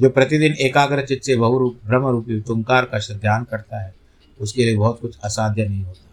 जो 0.01 0.09
प्रतिदिन 0.09 0.53
एकाग्र 0.53 1.05
चित्त 1.05 1.23
से 1.23 1.35
बहुरूप 1.35 1.79
ब्रह्म 1.85 2.07
रूपी 2.07 2.41
तुमकार 2.41 2.85
का 2.85 2.99
ध्यान 3.13 3.43
करता 3.43 3.81
है, 3.81 3.95
उसके 4.41 4.65
लिए 4.65 4.77
बहुत 4.77 5.01
कुछ 5.01 5.17
असाध्य 5.19 5.67
नहीं 5.67 5.83
होता। 5.83 6.07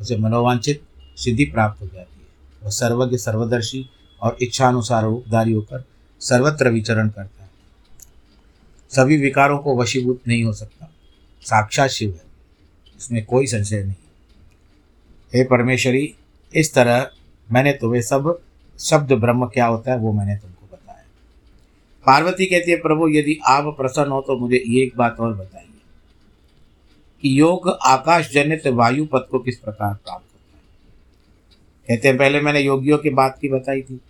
उसे 0.00 0.16
मनोवांछित 0.16 0.82
सिद्धि 1.16 1.44
प्राप्त 1.44 1.82
हो 1.82 1.86
जाती 1.86 2.20
है। 2.20 2.26
वह 2.64 2.70
सर्वज्ञ, 2.70 3.16
सर्वदर्शी 3.16 3.90
और 4.26 4.36
इच्छानुसार 4.42 5.04
रूपधारी 5.04 5.52
होकर 5.52 5.84
सर्वत्र 6.20 6.68
विचरण 6.68 7.08
करता 7.08 7.42
है। 7.42 7.50
सभी 8.90 9.16
विकारों 9.16 9.58
को 9.58 9.78
वशीभूत 9.78 10.20
नहीं 10.28 10.44
हो 10.44 10.52
सकता। 10.52 10.92
साक्षात 11.42 11.90
शिव 11.90 12.10
है। 12.10 12.22
इसमें 12.98 13.24
कोई 13.24 13.46
संशय 13.46 13.82
नहीं। 13.82 13.94
हे 15.34 15.44
परमेश्वरी, 15.44 16.14
इस 16.54 16.74
तरह 16.74 17.10
मैंने 17.52 17.72
तुम्हें 17.72 18.02
सब 18.02 18.42
शब्द 18.80 19.12
ब्रह्म 19.12 19.46
क्या 19.46 19.66
होता 19.66 19.92
है 19.92 19.98
वो 19.98 20.12
मैंने 20.12 20.36
तुमको 20.36 20.76
बताया। 20.76 21.04
पार्वती 22.06 22.46
कहती 22.46 22.70
है, 22.70 22.76
प्रभु, 22.76 23.08
यदि 23.08 23.40
आप 23.46 23.64
प्रसन्न 23.64 24.10
हो 24.10 24.20
तो 24.20 24.38
मुझे 24.38 24.62
ये 24.66 24.82
एक 24.82 24.92
बात 24.96 25.20
और 25.20 25.34
बताइए 25.34 25.66
कि 27.22 27.40
योग 27.40 27.68
आकाश 27.68 28.32
जनित 28.32 28.66
वायु 28.66 29.06
पद 29.06 29.26
को 29.30 29.38
किस 29.38 29.58
प्रकार 29.58 29.94
प्राप्त 29.94 30.26
होता 30.34 30.56
है? 30.56 30.62
कहते 31.88 32.08
हैं, 32.08 32.18
पहले 32.18 32.40
मैंने 32.40 32.60
योगियों 32.60 32.98
की 32.98 33.10
बात 33.10 33.38
की, 33.40 33.48
बताई 33.48 33.82
थी। 33.82 34.00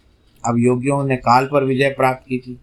अब 0.47 0.59
योगियों 0.59 1.05
ने 1.05 1.17
काल 1.17 1.49
पर 1.53 1.65
विजय 1.65 1.88
प्राप्त 1.88 2.29
की 2.29 2.38
थी। 2.38 2.61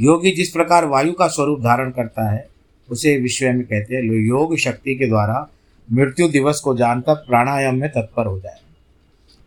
योगी 0.00 0.30
जिस 0.30 0.50
प्रकार 0.50 0.84
वायु 0.84 1.12
का 1.12 1.26
स्वरूप 1.26 1.60
धारण 1.60 1.90
करता 1.90 2.30
है, 2.30 2.48
उसे 2.90 3.18
विश्व 3.18 3.46
में 3.46 3.62
कहते 3.62 3.96
हैं 3.96 4.02
योग 4.04 4.56
शक्ति 4.56 4.94
के 4.94 5.06
द्वारा 5.06 5.48
मृत्यु 5.92 6.28
दिवस 6.28 6.60
को 6.60 6.76
जानकर 6.76 7.14
प्राणायाम 7.14 7.74
में 7.74 7.90
तत्पर 7.90 8.26
हो 8.26 8.40
जाए। 8.40 8.56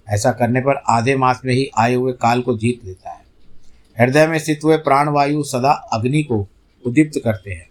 ऐसा 0.09 0.31
करने 0.31 0.61
पर 0.61 0.75
आधे 0.89 1.15
मास 1.15 1.41
में 1.45 1.53
ही 1.53 1.69
आए 1.77 1.93
हुए 1.93 2.11
काल 2.11 2.41
को 2.41 2.57
जीत 2.57 2.85
लेता 2.85 3.09
है। 3.09 3.21
हृदय 3.99 4.27
में 4.27 4.39
स्थित 4.39 4.59
हुए 4.63 4.77
प्राणवायु 4.77 5.43
सदा 5.43 5.71
अग्नि 5.71 6.23
को 6.23 6.47
उदीप्त 6.85 7.21
करते 7.23 7.51
हैं। 7.51 7.69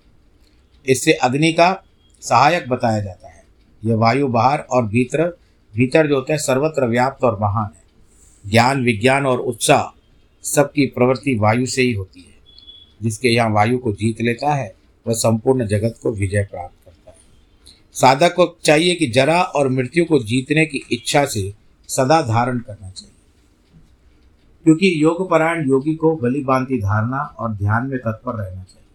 इससे 0.87 1.13
अग्नि 1.13 1.53
का 1.53 1.85
सहायक 2.21 2.69
बताया 2.69 3.01
जाता 3.01 3.29
है। 3.29 3.45
यह 3.85 3.97
वायु 3.97 4.29
बाहर 4.29 4.59
और 4.59 4.87
भीतर 4.87 5.37
भीतर 5.77 6.07
जो 6.07 6.15
होता 6.15 6.33
है, 6.33 6.39
सर्वत्र 6.39 6.87
व्याप्त 6.87 7.25
और 7.25 7.41
महान 7.41 7.71
है। 7.77 7.83
ज्ञान, 8.51 8.85
विज्ञान 8.85 9.27
और 9.27 9.39
उत्साह 9.39 10.00
सबकी 10.43 10.87
प्रवृत्ति 10.87 11.35
वायु 11.35 11.67
से 11.67 11.83
ही 11.83 11.93
होती 11.93 12.21
है। 12.21 12.31
जिसके 13.03 13.29
यहाँ 13.29 13.51
वायु 13.51 13.79
को 13.79 13.93
जीत 13.93 14.21
लेता 14.21 14.55
है, 14.55 14.75
वह 15.07 15.15
संपूर्ण 15.15 15.67
जगत 15.67 15.99
को 16.03 16.13
विजय 16.13 16.49
प्राप्त 16.51 16.85
करता 16.85 17.11
है। 17.11 17.17
साधक 17.93 18.35
को 18.35 18.57
चाहिए 18.65 18.95
कि 18.95 19.07
जरा 19.07 19.43
और 19.43 19.69
मृत्यु 19.69 20.05
को 20.05 20.19
जीतने 20.19 20.67
की 20.67 20.87
इच्छा 20.93 21.25
से 21.25 21.55
सदा 21.89 22.23
धारण 22.23 22.59
करना 22.59 22.91
चाहिए। 22.91 23.15
क्योंकि 24.65 25.03
योग 25.03 25.31
परायण 25.31 25.69
योगी 25.69 25.95
को 25.95 26.17
बलि 26.17 26.41
बांधती 26.41 26.79
धारणा 26.81 27.21
और 27.21 27.51
ध्यान 27.51 27.87
में 27.87 27.99
तत्पर 27.99 28.33
रहना 28.33 28.63
चाहिए। 28.63 28.87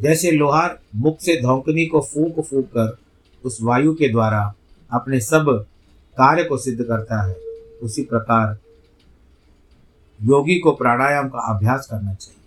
जैसे 0.00 0.30
लोहार 0.30 0.80
मुख 0.96 1.20
से 1.20 1.42
धौकनी 1.42 1.86
को 1.86 2.00
फूक 2.00 2.40
फूक 2.40 2.66
कर 2.66 2.98
उस 3.44 3.58
वायु 3.62 3.94
के 3.94 4.08
द्वारा 4.08 4.54
अपने 4.92 5.20
सब 5.20 5.66
कार्य 6.12 6.44
को 6.44 6.56
सिद्ध 6.56 6.84
करता 6.84 7.28
है, 7.28 7.34
उसी 7.82 8.02
प्रकार 8.02 8.58
योगी 10.20 10.58
को 10.58 10.72
प्राणायाम 10.72 11.28
का 11.28 11.38
अभ्यास 11.48 11.86
करना 11.90 12.14
चाहिए। 12.14 12.38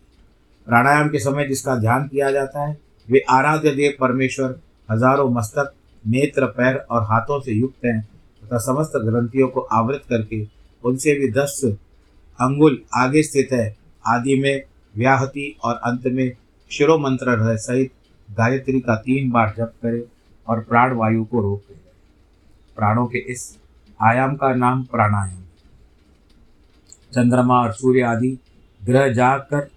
प्राणायाम 0.67 1.09
के 1.09 1.19
समय 1.19 1.47
जिसका 1.47 1.75
ध्यान 1.75 2.07
किया 2.07 2.31
जाता 2.31 2.65
है, 2.67 2.77
वे 3.07 3.23
आराध्य 3.29 3.71
देव 3.71 3.93
परमेश्वर, 3.99 4.59
हज़ारों 4.89 5.29
मस्तक, 5.29 5.73
नेत्र, 6.03 6.45
पैर 6.47 6.75
और 6.75 7.03
हाथों 7.03 7.39
से 7.41 7.51
युक्त 7.51 7.85
हैं 7.85 8.01
तथा 8.43 8.57
समस्त 8.57 8.97
ग्रंथियों 8.97 9.47
को 9.47 9.61
आवृत 9.71 10.03
करके 10.09 10.45
उनसे 10.83 11.13
भी 11.19 11.31
दस 11.31 11.59
अंगुल 12.39 12.81
आगे 12.95 13.23
स्थित 13.23 13.51
है। 13.53 13.75
आदि 14.05 14.39
में 14.41 14.63
व्याहति 14.95 15.55
और 15.63 15.79
अंत 15.85 16.07
में 16.07 16.31
शिरो 16.71 16.97
मंत्र 16.97 17.35
रह 17.37 17.55
सहित 17.57 17.91
गायत्री 18.29 18.79
का 18.79 18.95
तीन 18.95 19.31
बार 19.31 19.53
जप 19.57 19.73
करें 19.83 20.01
और 20.47 20.59
प्राण 20.59 20.93
वायु 20.93 21.23
को 21.25 21.41
रोक। 21.41 21.75
प्राणों 22.77 23.05
के 23.07 23.17
इस 23.31 23.45
आयाम 23.99 24.35
का 24.35 24.53
नाम 24.55 24.83
प्राणायाम। 24.83 25.42
चंद्रमा 27.15 27.61
और 27.61 27.71
सूर्य 27.73 28.01
आदि 28.01 28.37
ग्रह 28.81 29.07
जाग 29.13 29.39
कर 29.51 29.67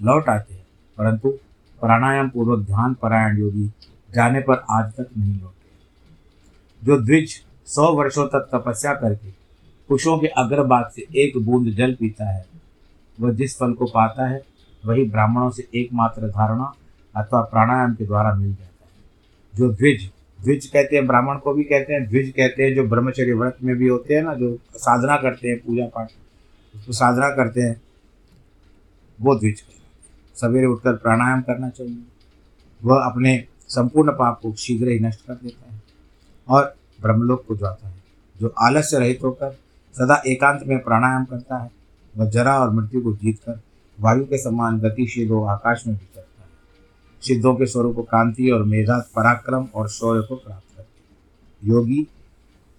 लौट 0.00 0.28
आते 0.28 0.54
हैं, 0.54 0.64
परंतु 0.98 1.30
प्राणायाम 1.82 2.28
पूर्वक 2.28 2.64
ध्यान 2.66 2.94
परायण 2.94 3.38
योगी 3.38 3.66
जाने 4.10 4.40
पर 4.40 4.64
आज 4.70 4.92
तक 4.92 5.08
नहीं 5.18 5.32
लौटे। 5.32 6.86
जो 6.86 7.00
द्विज 7.00 7.40
सौ 7.68 7.92
वर्षों 7.94 8.26
तक 8.26 8.48
तपस्या 8.54 8.94
करके 8.94 9.30
कुशों 9.88 10.18
के 10.18 10.26
अग्रभाग 10.26 10.90
से 10.90 11.06
एक 11.22 11.38
बूंद 11.44 11.68
जल 11.68 11.94
पीता 11.94 12.30
है, 12.30 12.44
वह 13.18 13.32
जिस 13.32 13.56
फल 13.58 13.72
को 13.72 13.86
पाता 13.86 14.26
है, 14.26 14.42
वही 14.82 15.04
ब्राह्मणों 15.04 15.50
से 15.50 15.68
एकमात्र 15.74 16.28
धारणा 16.28 16.72
अथवा 17.14 17.40
प्राणायाम 17.42 17.94
के 17.94 18.06
द्वारा 18.06 18.34
मिल 18.34 18.50
जाता 18.50 18.84
है। 18.84 19.58
जो 19.58 19.68
द्विज 19.70 20.10
द्विज 20.38 20.66
कहते 20.66 20.96
हैं, 20.96 21.06
ब्राह्मण 21.06 21.38
को 21.38 21.52
भी 21.54 21.64
कहते 21.64 21.92
हैं, 21.92 22.04
द्विज 22.08 22.28
कहते 22.30 22.62
हैं, 22.62 22.74
जो 22.74 22.84
ब्रह्मचर्य 22.84 23.32
व्रत 23.32 23.56
में 23.62 23.74
भी 23.76 23.88
होते 23.88 24.14
हैं 24.14 24.22
ना, 24.22 24.34
जो 24.34 24.56
साधना 24.76 25.16
करते 25.16 25.48
हैं, 25.48 25.58
पूजा 25.58 25.86
पाठ 25.86 26.10
उसको 26.74 26.92
साधना 26.92 27.28
करते 27.28 27.60
हैं। 27.60 27.80
वो 29.18 29.34
द्विज 29.34 29.62
सवेरे 30.36 30.66
उठकर 30.66 30.94
प्राणायाम 30.94 31.42
करना 31.42 31.68
चाहिए। 31.68 32.02
वह 32.80 33.00
अपने 33.00 33.44
संपूर्ण 33.68 34.12
पाप 34.12 34.40
को 34.42 34.54
शीघ्र 34.54 34.88
ही 34.88 34.98
नष्ट 35.00 35.26
कर 35.26 35.34
देता 35.34 35.72
है 35.74 35.82
और 36.48 36.74
ब्रह्मलोक 37.00 37.44
को 37.46 37.56
जाता 37.56 37.88
है, 37.88 37.94
जो 38.36 38.54
आलस्य 38.58 38.98
रहित 38.98 39.20
होकर 39.24 39.52
सदा 39.94 40.22
एकांत 40.26 40.62
में 40.66 40.78
प्राणायाम 40.78 41.24
करता 41.24 41.56
है। 41.56 41.70
वह 42.14 42.30
जरा 42.30 42.58
और 42.60 42.70
मृत्यु 42.70 43.02
को 43.02 43.12
जीत 43.14 43.38
कर 43.38 43.60
वायु 43.98 44.24
के 44.24 44.38
समान 44.38 44.78
गतिशील 44.78 45.28
हो 45.28 45.44
आकाश 45.44 45.86
में 45.86 45.94
विचरता 45.94 46.42
है। 46.42 46.48
सिद्धों 47.22 47.54
के 47.54 47.66
स्वरूप 47.66 48.00
कांति 48.00 48.50
और 48.50 48.62
मेधा 48.64 48.98
पराक्रम 49.16 49.66
और 49.74 49.88
शौर्य 49.88 50.22
को 50.22 50.36
प्राप्त 50.36 50.76
करते 50.76 51.68
योगी, 51.68 52.06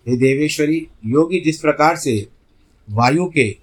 हे 0.08 0.18
देवेश्वरी, 0.18 0.88
योगी 1.06 1.40
जिस 1.42 1.60
प्रकार 1.60 1.96
से 1.96 2.30
वायु 2.88 3.26
के 3.26 3.63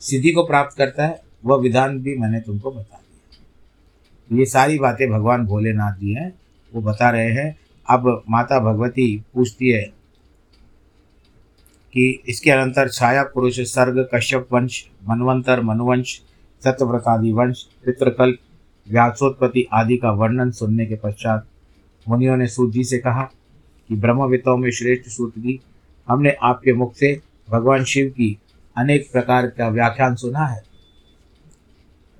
सिद्धि 0.00 0.32
को 0.32 0.42
प्राप्त 0.42 0.76
करता 0.76 1.06
है, 1.06 1.20
वह 1.44 1.56
विधान 1.56 1.98
भी 1.98 2.16
मैंने 2.18 2.40
तुमको 2.40 2.70
बता 2.70 3.00
दिया। 3.00 4.38
ये 4.38 4.46
सारी 4.46 4.78
बातें 4.78 5.08
भगवान 5.10 5.46
भोलेनाथ 5.46 5.92
जी 5.92 6.12
हैं, 6.12 6.32
वो 6.72 6.82
बता 6.82 7.10
रहे 7.10 7.30
हैं। 7.32 7.56
अब 7.90 8.22
माता 8.30 8.58
भगवती 8.60 9.24
पूछती 9.34 9.68
है 9.68 9.82
कि 11.92 12.22
इसके 12.28 12.50
अनंतर 12.50 12.88
छाया 12.88 13.22
पुरुष, 13.22 13.60
सर्ग, 13.60 14.08
कश्यप 14.14 14.48
वंश, 14.52 14.84
मनवंतर, 15.08 15.62
मनुवंश, 15.62 16.20
सत्यव्रतादि 16.62 17.32
वंश, 17.32 17.66
पितृकल्प, 17.84 18.38
व्यासोत्पत्ति 18.86 19.66
आदि 19.72 19.96
का 19.96 20.10
वर्णन 20.10 20.50
सुनने 20.50 20.86
के 20.86 20.96
पश्चात 20.96 21.46
मुनियों 22.08 22.36
ने 22.36 22.46
सूत 22.46 22.70
जी 22.72 22.84
से 22.84 22.98
कहा 22.98 23.22
कि 23.88 23.96
ब्रह्मविताओं 23.96 24.56
में 24.56 24.70
श्रेष्ठ 24.70 25.08
सूत 25.08 25.38
जी, 25.38 25.60
हमने 26.08 26.36
आपके 26.42 26.72
मुख 26.72 26.94
से 26.94 27.20
भगवान 27.50 27.84
शिव 27.84 28.10
की 28.10 28.36
अनेक 28.76 29.12
प्रकार 29.12 29.46
का 29.46 29.68
व्याख्यान 29.68 30.14
सुना 30.14 30.46
है। 30.46 30.62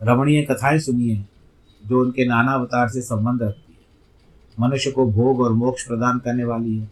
रमणीय 0.02 0.42
कथाएँ 0.42 0.78
सुनी 0.78 1.08
है, 1.08 1.28
जो 1.86 2.00
उनके 2.00 2.28
नाना 2.28 2.52
अवतार 2.52 2.88
से 2.88 3.00
संबंध 3.00 3.42
रखती 3.42 3.72
है। 3.72 3.80
मनुष्य 4.60 4.90
को 4.90 5.10
भोग 5.10 5.40
और 5.40 5.52
मोक्ष 5.52 5.86
प्रदान 5.86 6.18
करने 6.18 6.44
वाली 6.44 6.78
है। 6.78 6.90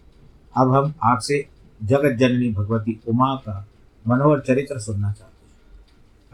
अब 0.56 0.74
हम 0.74 0.94
आपसे 1.02 1.46
जगत 1.84 2.16
जननी 2.16 2.52
भगवती 2.52 3.00
उमा 3.08 3.34
का 3.34 3.68
मनोहर 4.08 4.40
चरित्र 4.40 4.78
सुनना 4.78 5.12
चाहते 5.12 5.24
हैं। 5.24 5.38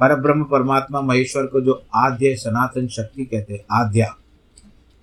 पर 0.01 0.21
ब्रह्म 0.21 0.45
परमात्मा 0.45 1.01
महेश्वर 1.01 1.47
को 1.47 1.61
जो 1.61 1.85
आद्य 1.95 2.37
सनातन 2.37 2.89
शक्ति 2.89 3.25
कहते 3.25 3.53
हैं, 3.53 3.65
आद्या, 3.71 4.17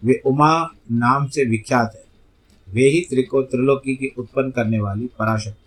वे 0.03 0.21
उमा 0.25 0.73
नाम 0.91 1.27
से 1.27 1.45
विख्यात 1.45 1.91
है। 1.95 2.03
वे 2.73 2.83
ही 2.83 3.01
त्रिको 3.09 3.41
त्रिलोकी 3.41 3.95
की 3.95 4.13
उत्पन्न 4.17 4.51
करने 4.51 4.79
वाली 4.79 5.09
पराशक्ति 5.19 5.60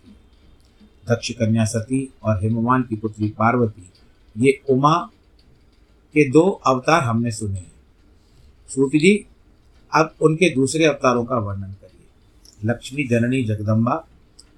दक्ष 1.09 1.31
कन्या 1.31 1.65
सती 1.65 2.13
और 2.23 2.43
हिमवान 2.43 2.81
की 2.81 2.95
पुत्री 2.95 3.29
पार्वती, 3.29 3.89
ये 4.37 4.61
उमा 4.69 4.95
के 6.13 6.29
दो 6.29 6.49
अवतार 6.67 7.03
हमने 7.03 7.31
सुने 7.31 7.59
हैं। 7.59 7.71
सूत 8.69 8.89
जी, 8.89 9.25
अब 9.95 10.15
उनके 10.21 10.49
दूसरे 10.49 10.85
अवतारों 10.85 11.25
का 11.25 11.37
वर्णन 11.37 11.71
करिए। 11.71 12.71
लक्ष्मी, 12.71 13.03
जननी, 13.03 13.43
जगदम्बा, 13.43 14.05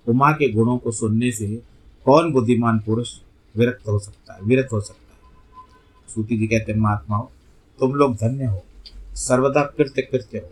उमा 0.08 0.32
के 0.32 0.50
गुणों 0.50 0.78
को 0.78 0.92
सुनने 0.92 1.32
से 1.32 1.62
कौन 2.06 2.32
बुद्धिमान 2.32 2.80
पुरुष 2.80 3.20
विरक्त 3.56 3.88
हो 3.88 4.00
सकता 4.00 4.34
है, 4.34 4.40
विरत 4.44 4.70
हो 4.72 4.82
सकता 4.82 5.14
है? 5.14 5.36
सूती 6.16 6.38
जी 6.38 6.48
कहते 6.48 6.72
हैं, 6.72 6.80
महात्माओं, 6.80 7.26
तुम 7.80 7.94
लोग 7.94 8.16
धन्य 8.16 8.46
हो, 8.46 8.64
सर्वदा 9.16 9.62
कृत्य 9.62 10.02
कृत्य 10.02 10.38
हो, 10.38 10.52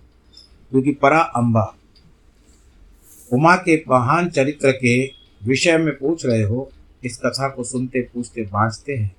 क्योंकि 0.72 0.92
परा 0.92 1.20
अम्बा, 1.20 1.76
उमा 3.34 3.56
के 3.56 3.84
महान 3.90 4.30
चरित्र 4.30 4.72
के 4.72 5.25
विषय 5.46 5.78
में 5.78 5.98
पूछ 5.98 6.26
रहे 6.26 6.44
हो, 6.44 6.72
इस 7.04 7.18
कथा 7.18 7.50
को 7.50 7.64
सुनते, 7.64 8.02
पूछते 8.02 8.42
बाँचते 8.42 8.96
हैं। 8.96 9.16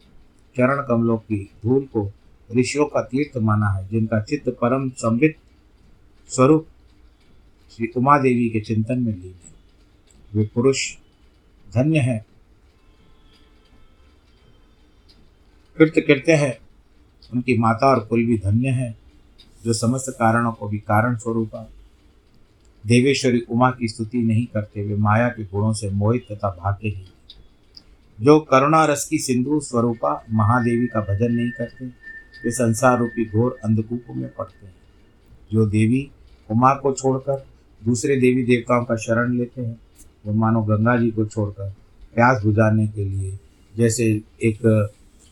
चरण 0.56 0.86
कमलों 0.88 1.18
की 1.18 1.50
धूल 1.62 1.84
को 1.84 2.12
ऋषियों 2.56 2.86
का 2.86 3.02
तीर्थ 3.02 3.36
माना 3.36 3.66
है, 3.66 3.88
जिनका 3.88 4.20
चित्त 4.20 4.48
परम 4.48 4.90
संबित 4.90 5.36
स्वरूप 6.28 6.66
श्री 7.70 7.86
उमा 7.96 8.18
देवी 8.18 8.48
के 8.48 8.60
चिंतन 8.60 8.98
में 8.98 9.12
लीन 9.12 9.34
है। 9.44 9.52
वे 10.34 10.50
पुरुष 10.54 10.96
धन्य 11.74 11.98
है। 11.98 12.26
कृत्य 15.78 16.00
कृत्य 16.00 16.32
है। 16.32 16.60
उनकी 17.34 17.58
माता 17.58 17.86
और 17.86 18.00
कुल 18.00 18.24
भी 18.24 18.38
धन्य 18.38 18.68
है, 18.68 18.96
जो 19.64 19.72
समस्त 19.72 20.04
कारणों 20.08 20.52
को 20.52 20.68
भी 20.68 20.78
कारण 20.78 21.16
स्वरूपा 21.16 21.70
देवेश्वरी 22.86 23.40
उमा 23.40 23.70
की 23.70 23.88
स्तुति 23.88 24.18
नहीं 24.18 24.46
करते 24.46 24.82
वे 24.82 24.94
माया 24.94 25.28
के 25.28 25.44
गुणों 25.44 25.72
से 25.72 25.90
मोहित 25.90 26.26
तथा 26.32 26.48
भाग्य 26.48 26.88
ही। 26.88 27.04
जो 28.20 28.40
करुणा 28.40 28.84
रस 28.84 29.04
की 29.04 29.18
सिंधु 29.18 29.60
स्वरूपा 29.60 30.24
महादेवी 30.30 30.86
का 30.86 31.00
भजन 31.00 31.32
नहीं 31.32 31.50
करते, 31.50 31.86
वे 32.44 32.50
संसार 32.50 32.98
रूपी 32.98 33.24
घोर 33.24 33.58
अंधकूप 33.64 34.04
में 34.10 34.34
पड़ते 34.34 34.66
हैं। 34.66 34.74
जो 35.52 35.66
देवी 35.66 36.10
उमा 36.50 36.74
को 36.74 36.92
छोड़कर 36.92 37.46
दूसरे 37.84 38.16
देवी 38.16 38.42
देवताओं 38.42 38.84
का 38.84 38.96
शरण 38.96 39.36
लेते 39.36 39.62
हैं, 39.62 39.80
वो 40.26 40.32
मानो 40.32 40.62
गंगा 40.62 40.96
जी 40.96 41.10
को 41.10 41.26
छोड़कर 41.26 41.70
प्यास 42.14 42.42
बुझाने 42.42 42.86
के 42.86 43.04
लिए, 43.04 43.38
जैसे 43.76 44.22
एक, 44.42 44.58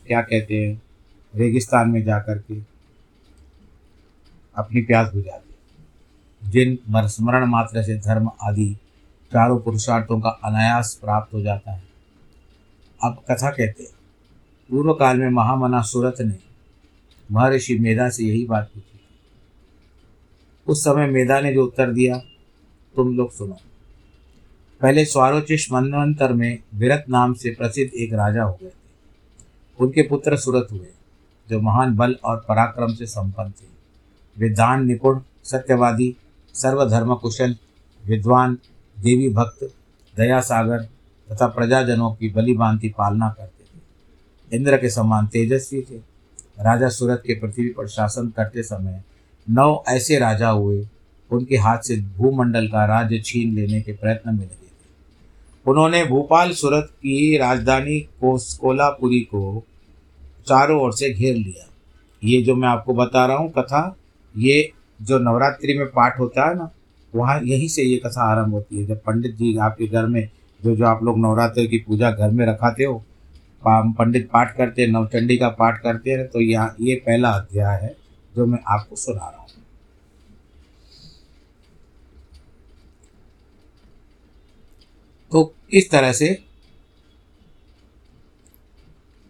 क्या 0.07 0.21
कहते 0.21 0.57
हैं, 0.57 0.81
रेगिस्तान 1.35 1.89
में 1.89 2.03
जा 2.03 2.19
कर 2.19 2.37
के 2.37 2.59
अपनी 4.55 4.81
प्यास 4.81 5.13
बुझाते 5.13 5.54
जिन 6.45 6.77
स्मरण 7.07 7.45
मात्र 7.45 7.83
से 7.83 7.95
धर्म 7.95 8.31
आदि 8.43 8.77
चारों 9.33 9.59
पुरुषार्थों 9.59 10.19
का 10.19 10.29
अनायास 10.29 10.99
प्राप्त 11.03 11.33
हो 11.33 11.41
जाता 11.41 11.71
है। 11.71 11.83
अब 13.03 13.23
कथा 13.31 13.49
कहते 13.49 13.83
हैं। 13.83 13.91
पूर्व 14.69 14.93
काल 14.93 15.19
में 15.19 15.29
महामना 15.29 15.81
सूरत 15.81 16.15
ने 16.21 16.37
महर्षि 17.31 17.79
मेधा 17.79 18.09
से 18.09 18.23
यही 18.23 18.45
बात 18.45 18.71
पूछी 18.73 18.99
उस 20.67 20.83
समय 20.83 21.07
मेधा 21.07 21.39
ने 21.39 21.53
जो 21.53 21.63
उत्तर 21.63 21.91
दिया, 21.91 22.17
तुम 22.95 23.17
लोग 23.17 23.31
सुनो। 23.31 23.57
पहले 24.81 25.05
स्वारोचिष 25.05 25.71
मनवंतर 25.71 26.33
में 26.33 26.59
विरत 26.73 27.05
नाम 27.09 27.33
से 27.33 27.49
प्रसिद्ध 27.49 27.93
एक 27.93 28.13
राजा 28.13 28.43
हो 28.43 28.59
गए 28.61 28.69
थे। 28.69 28.73
उनके 29.79 30.01
पुत्र 30.01 30.37
सूरत 30.37 30.67
हुए, 30.71 30.87
जो 31.49 31.61
महान 31.61 31.95
बल 31.95 32.15
और 32.23 32.45
पराक्रम 32.49 32.93
से 32.93 33.05
संपन्न 33.05 33.51
थे। 33.51 33.67
वे 34.37 34.49
दान 34.49 34.85
निपुण, 34.85 35.21
सत्यवादी 35.43 36.15
सर्वधर्म 36.55 37.15
कुशल 37.15 37.55
विद्वान, 38.03 38.57
देवी 38.97 39.29
भक्त 39.29 39.63
दया 40.17 40.39
सागर 40.39 40.81
तथा 41.29 41.47
प्रजाजनों 41.47 42.11
की 42.11 42.29
बलि 42.29 42.53
बांति 42.53 42.89
पालना 42.89 43.29
करते 43.29 43.63
थे। 43.63 44.57
इंद्र 44.57 44.77
के 44.77 44.89
समान 44.89 45.27
तेजस्वी 45.27 45.81
थे। 45.81 45.97
राजा 46.59 46.89
सूरत 46.89 47.23
के 47.27 47.35
पृथ्वी 47.35 47.67
पर 47.69 47.87
शासन 47.87 48.29
करते 48.29 48.63
समय 48.63 49.03
नौ 49.49 49.83
ऐसे 49.87 50.19
राजा 50.19 50.49
हुए, 50.49 50.87
उनके 51.31 51.57
हाथ 51.57 51.77
से 51.77 51.97
भूमंडल 51.97 52.67
का 52.67 52.85
राज्य 52.85 53.19
छीन 53.19 53.55
लेने 53.55 53.81
के 53.81 53.93
प्रयत्न 53.93 54.29
में 54.29 54.43
लगे 54.43 54.53
थे। 54.53 55.69
उन्होंने 55.69 56.03
भोपाल 56.05 56.51
सूरत 56.51 56.89
की 56.91 57.37
राजधानी 57.37 57.99
को 57.99 58.37
कोलापुरी 58.61 59.19
को 59.19 59.63
चारों 60.47 60.81
ओर 60.81 60.93
से 60.93 61.13
घेर 61.13 61.35
लिया। 61.35 61.67
ये 62.23 62.41
जो 62.41 62.55
मैं 62.55 62.69
आपको 62.69 62.93
बता 62.93 63.25
रहा 63.25 63.37
हूँ 63.37 63.51
कथा, 63.51 63.95
ये 64.37 64.71
जो 64.99 65.19
नवरात्रि 65.21 65.77
में 65.77 65.87
पाठ 65.87 66.19
होता 66.19 66.47
है 66.49 66.55
ना, 66.55 66.69
वहाँ 67.13 67.39
यहीं 67.43 67.67
से 67.69 67.83
ये 67.83 67.97
कथा 67.97 68.23
आरंभ 68.23 68.53
होती 68.53 68.79
है। 68.79 68.85
जब 68.85 69.01
पंडित 69.03 69.35
जी 69.35 69.55
आपके 69.59 69.87
घर 69.87 70.05
में, 70.07 70.29
जो 70.61 70.75
जो 70.75 70.85
आप 70.85 71.03
लोग 71.03 71.19
नवरात्र 71.19 71.65
की 71.65 71.77
पूजा 71.79 72.11
घर 72.11 72.31
में 72.31 72.45
रखाते 72.45 72.83
हो 72.83 73.03
पंडित 73.63 74.29
पाठ 74.31 74.55
करते 74.57 74.81
हैं, 74.81 74.89
नवचंडी 74.89 75.37
का 75.37 75.47
पाठ 75.51 75.81
करते 75.83 76.11
हैं 76.11 76.27
तो 76.27 76.41
यहाँ 76.41 76.75
ये 76.79 76.95
पहला 76.97 77.29
अध्याय 77.31 77.81
है, 77.81 77.95
जो 78.33 78.45
मैं 78.45 78.59
आपको 78.67 78.95
सुना 78.95 79.19
रहा 79.21 79.39
हूँ। 79.39 79.49
तो 85.31 85.53
इस 85.73 85.89
तरह 85.91 86.11
से 86.13 86.27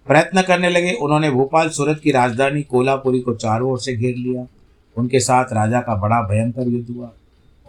प्रयत्न 0.07 0.41
करने 0.41 0.69
लगे। 0.69 0.91
उन्होंने 0.93 1.29
भोपाल, 1.31 1.69
सूरत 1.69 1.99
की 1.99 2.11
राजधानी 2.11 2.61
कोलापुरी 2.63 3.19
को 3.19 3.33
चारों 3.35 3.71
ओर 3.71 3.79
से 3.79 3.95
घेर 3.95 4.15
लिया। 4.15 4.45
उनके 4.97 5.19
साथ 5.19 5.45
राजा 5.53 5.81
का 5.81 5.95
बड़ा 5.95 6.21
भयंकर 6.21 6.67
युद्ध 6.67 6.95
हुआ। 6.95 7.11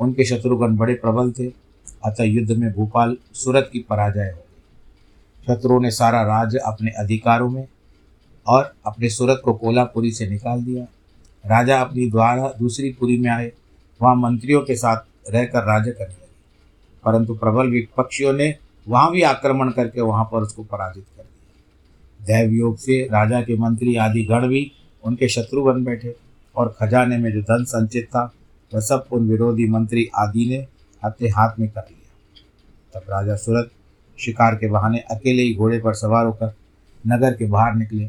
उनके 0.00 0.24
शत्रुघ्न 0.24 0.76
बड़े 0.76 0.94
प्रबल 0.94 1.32
थे। 1.32 1.46
अतः 2.04 2.22
युद्ध 2.22 2.52
में 2.52 2.72
भोपाल 2.72 3.16
सूरत 3.32 3.70
की 3.72 3.78
पराजय 3.78 4.20
हो 4.20 4.36
गई। 4.36 4.42
शत्रुओं 5.46 5.80
ने 5.80 5.90
सारा 5.90 6.22
राज्य 6.22 6.58
अपने 6.58 6.90
अधिकारों 6.90 7.50
में 7.50 7.68
और 8.46 8.74
अपने 8.86 9.08
सूरत 9.08 9.42
को 9.44 9.54
कोलापुरी 9.54 10.12
से 10.12 10.28
निकाल 10.28 10.64
दिया। 10.64 10.84
राजा 11.46 11.80
अपनी 11.80 12.10
द्वारा 12.10 12.52
दूसरी 12.58 12.90
पुरी 13.00 13.18
में 13.18 13.30
आए। 13.30 13.52
वहाँ 14.02 14.16
मंत्रियों 14.16 14.60
के 14.60 14.74
साथ 14.74 14.96
रहकर 15.30 15.64
राज्य 15.64 15.90
करने 15.90 16.06
लगे। 16.06 16.26
परंतु 17.04 17.34
प्रबल 17.34 17.68
विपक्षियों 17.68 18.32
ने 18.32 18.56
वहाँ 18.88 19.10
भी 19.10 19.22
आक्रमण 19.22 19.70
करके 19.70 20.00
वहाँ 20.00 20.24
पर 20.24 20.38
उसको 20.38 20.62
पराजित 20.62 21.04
कर 21.16 21.22
दिया। 21.22 21.36
दैवयोग 22.26 22.78
से 22.78 23.08
राजा 23.12 23.42
के 23.42 23.56
मंत्री 23.56 23.96
आदि 23.96 24.24
गण 24.24 24.48
भी 24.48 24.72
उनके 25.04 25.28
शत्रु 25.28 25.64
बन 25.64 25.84
बैठे। 25.84 26.25
और 26.56 26.76
खजाने 26.80 27.18
में 27.18 27.32
जो 27.32 27.42
धन 27.42 27.64
संचित 27.64 28.04
था, 28.04 28.34
वह 28.74 28.80
सब 28.80 29.06
उन 29.12 29.28
विरोधी 29.28 29.68
मंत्री 29.68 30.08
आदि 30.18 30.46
ने 30.46 30.66
अपने 31.04 31.28
हाथ 31.28 31.60
में 31.60 31.68
कर 31.68 31.82
लिया। 31.90 32.06
तब 32.94 33.10
राजा 33.10 33.36
सूरत 33.36 33.70
शिकार 34.18 34.54
के 34.54 34.68
बहाने 34.68 34.98
अकेले 34.98 35.42
ही 35.42 35.54
घोड़े 35.54 35.78
पर 35.78 35.94
सवार 35.94 36.26
होकर 36.26 36.54
नगर 37.06 37.34
के 37.34 37.46
बाहर 37.46 37.74
निकले, 37.74 38.04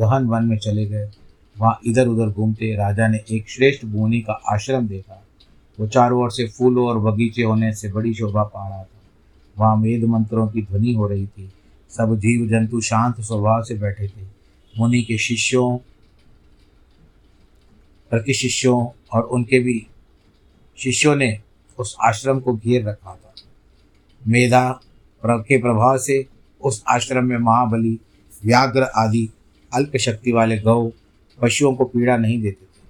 गहन 0.00 0.26
वन 0.26 0.44
में 0.44 0.58
चले 0.58 0.86
गए। 0.86 1.10
वहाँ 1.58 1.80
इधर 1.86 2.06
उधर 2.06 2.26
घूमते 2.26 2.76
राजा 2.76 3.08
ने 3.08 3.24
एक 3.30 3.48
श्रेष्ठ 3.48 3.84
बोनी 3.84 4.20
का 4.20 4.32
आश्रम 4.32 4.88
देखा। 4.88 5.22
वो 5.80 5.86
चारों 5.86 6.22
ओर 6.22 6.30
से 6.30 6.48
फूलों 6.48 6.88
और 6.88 6.98
बगीचे 6.98 7.42
होने 7.42 7.74
से 7.74 7.92
बड़ी 7.92 8.14
शोभा 8.14 8.42
पा 8.42 8.68
रहा 8.68 8.82
था। 8.82 9.00
वहाँ 9.58 9.76
वेद 9.76 10.04
मंत्रों 10.04 10.48
की 10.48 10.62
ध्वनि 10.62 10.94
हो 10.94 11.08
रही 11.08 11.26
थी। 11.26 11.52
सब 11.90 12.16
जीव 12.18 12.48
जंतु 12.48 12.80
शांत 12.80 13.20
स्वभाव 13.20 13.62
से 13.62 13.74
बैठे 13.74 14.08
थे। 14.08 14.26
मुनि 14.78 15.02
के 15.02 15.18
शिष्यों 15.18 15.78
प्रति 18.10 18.34
शिष्यों 18.34 18.86
और 19.12 19.22
उनके 19.22 19.58
भी 19.58 19.86
शिष्यों 20.78 21.14
ने 21.16 21.38
उस 21.78 21.96
आश्रम 22.02 22.40
को 22.40 22.54
घेर 22.56 22.84
रखा 22.84 23.14
था। 23.14 23.34
मेधा 24.22 24.80
के 25.22 25.58
प्रभाव 25.58 25.98
से 25.98 26.26
उस 26.60 26.82
आश्रम 26.88 27.24
में 27.24 27.36
महाबली, 27.38 27.98
व्याघ्र 28.44 28.82
आदि 28.82 29.28
अल्प 29.74 29.96
शक्ति 29.96 30.32
वाले 30.32 30.58
गौ 30.58 30.90
पशुओं 31.38 31.74
को 31.74 31.84
पीड़ा 31.84 32.16
नहीं 32.16 32.40
देते 32.42 32.64
थे। 32.64 32.84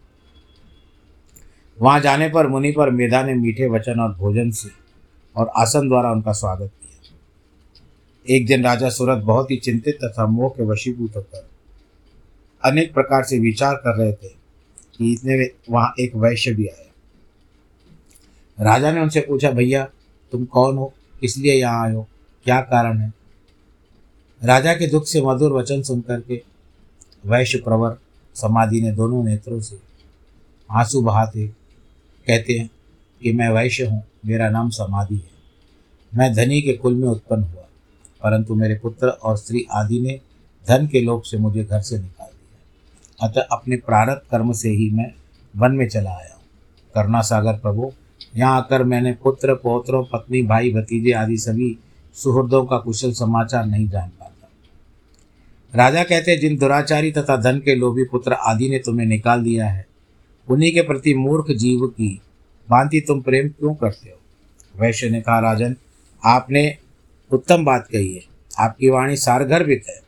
वहाँ 1.78 2.00
जाने 2.00 2.28
पर 2.28 2.46
मुनि 2.46 2.72
पर 2.72 2.90
मेधा 2.90 3.22
ने 3.22 3.34
मीठे 3.34 3.68
वचन 3.68 4.00
और 4.00 4.14
भोजन 4.14 4.50
से 4.50 4.70
और 5.36 5.50
आसन 5.56 5.88
द्वारा 5.88 6.10
उनका 6.10 6.32
स्वागत 6.32 6.70
किया। 6.70 8.36
एक 8.36 8.46
दिन 8.46 8.64
राजा 8.64 8.88
सूरत 8.88 9.18
बहुत 9.18 9.50
ही 9.50 9.56
चिंतित 9.56 9.98
तथा 10.04 10.26
मोह 10.26 10.48
के 10.48 10.62
वशीभूत 10.62 11.16
होकर 11.16 11.48
अनेक 12.64 12.94
प्रकार 12.94 13.24
से 13.24 13.38
विचार 13.38 13.74
कर 13.74 13.96
रहे 13.96 14.12
थे 14.12 14.34
कि 14.98 15.12
इतने 15.12 15.50
वहाँ 15.70 15.94
एक 16.00 16.16
वैश्य 16.16 16.52
भी 16.52 16.66
आया। 16.66 16.82
राजा 18.62 18.92
ने 18.92 19.00
उनसे 19.00 19.20
पूछा, 19.20 19.50
भैया, 19.50 19.84
तुम 20.32 20.44
कौन 20.44 20.76
हो? 20.76 20.94
किस 21.20 21.38
लिए 21.38 21.54
यहाँ 21.54 21.84
आए 21.84 21.94
हो? 21.94 22.08
क्या 22.44 22.60
कारण 22.60 22.98
है? 22.98 23.12
राजा 24.44 24.74
के 24.74 24.86
दुख 24.86 25.06
से 25.06 25.22
मधुर 25.22 25.52
वचन 25.52 25.82
सुनकर 25.82 26.20
के 26.20 26.42
वैश्य 27.26 27.58
प्रवर 27.58 27.98
समाधि 28.34 28.80
ने 28.80 28.92
दोनों 28.92 29.24
नेत्रों 29.24 29.60
से 29.60 29.78
आँसू 30.70 31.02
बहाते 31.02 31.46
कहते 32.26 32.52
हैं 32.52 32.70
कि 33.22 33.32
मैं 33.32 33.48
वैश्य 33.48 33.86
हूँ, 33.86 34.04
मेरा 34.26 34.50
नाम 34.50 34.70
समाधि 34.70 35.16
है। 35.16 35.30
मैं 36.14 36.34
धनी 36.34 36.62
के 36.62 36.72
कुल 36.72 36.94
में 36.94 37.08
उत्पन्न 37.08 37.42
हुआ, 37.42 37.62
परंतु 38.22 38.54
मेरे 38.54 38.74
पुत्र 38.74 39.08
और 39.08 39.36
स्त्री 39.36 39.66
आदि 39.72 40.00
ने 40.00 40.20
धन 40.68 40.86
के 40.86 41.00
लोभ 41.00 41.22
से 41.22 41.38
मुझे 41.38 41.64
घर 41.64 41.80
से 41.80 41.98
निकाल। 41.98 42.15
अतः 43.22 43.40
अपने 43.40 43.76
प्रारब्ध 43.76 44.30
कर्म 44.30 44.52
से 44.52 44.70
ही 44.70 44.90
मैं 44.90 45.12
वन 45.56 45.72
में 45.72 45.88
चला 45.88 46.10
आया 46.10 46.34
हूँ। 46.34 46.42
करुणा 46.94 47.20
सागर 47.20 47.52
प्रभु, 47.52 47.92
यहाँ 48.36 48.56
आकर 48.56 48.82
मैंने 48.82 49.12
पुत्र, 49.12 49.54
पौत्रों, 49.54 50.04
पत्नी, 50.04 50.42
भाई, 50.42 50.70
भतीजे 50.72 51.12
आदि 51.12 51.36
सभी 51.36 51.78
सुहृदों 52.14 52.64
का 52.66 52.78
कुशल 52.78 53.12
समाचार 53.12 53.66
नहीं 53.66 53.88
जान 53.88 54.08
पाता। 54.08 54.48
राजा 55.74 56.02
कहते 56.02 56.36
जिन 56.36 56.58
दुराचारी 56.58 57.12
तथा 57.12 57.36
धन 57.36 57.58
के 57.58 57.74
लोभी 57.74 58.04
पुत्र 58.04 58.32
आदि 58.32 58.68
ने 58.68 58.78
तुम्हें 58.78 59.06
निकाल 59.06 59.42
दिया 59.42 59.68
है, 59.68 59.86
उन्हीं 60.48 60.72
के 60.72 60.80
प्रति 60.80 61.14
मूर्ख 61.14 61.50
जीव 61.50 61.86
की 61.86 62.20
भांति 62.70 63.00
तुम 63.00 63.20
प्रेम 63.20 63.48
क्यों 63.48 63.74
करते 63.74 64.10
हो? 64.10 64.18
वैश्य 64.80 65.10
ने 65.10 65.20
कहा, 65.20 65.38
राजन, 65.40 65.76
आपने 66.24 66.76
उत्तम 67.32 67.64
बात 67.64 67.88
कही 67.92 68.14
है। 68.14 68.20
आपकी 68.58 68.90
वाणी 68.90 69.16
सारगर्भित 69.16 69.84
है। 69.88 70.05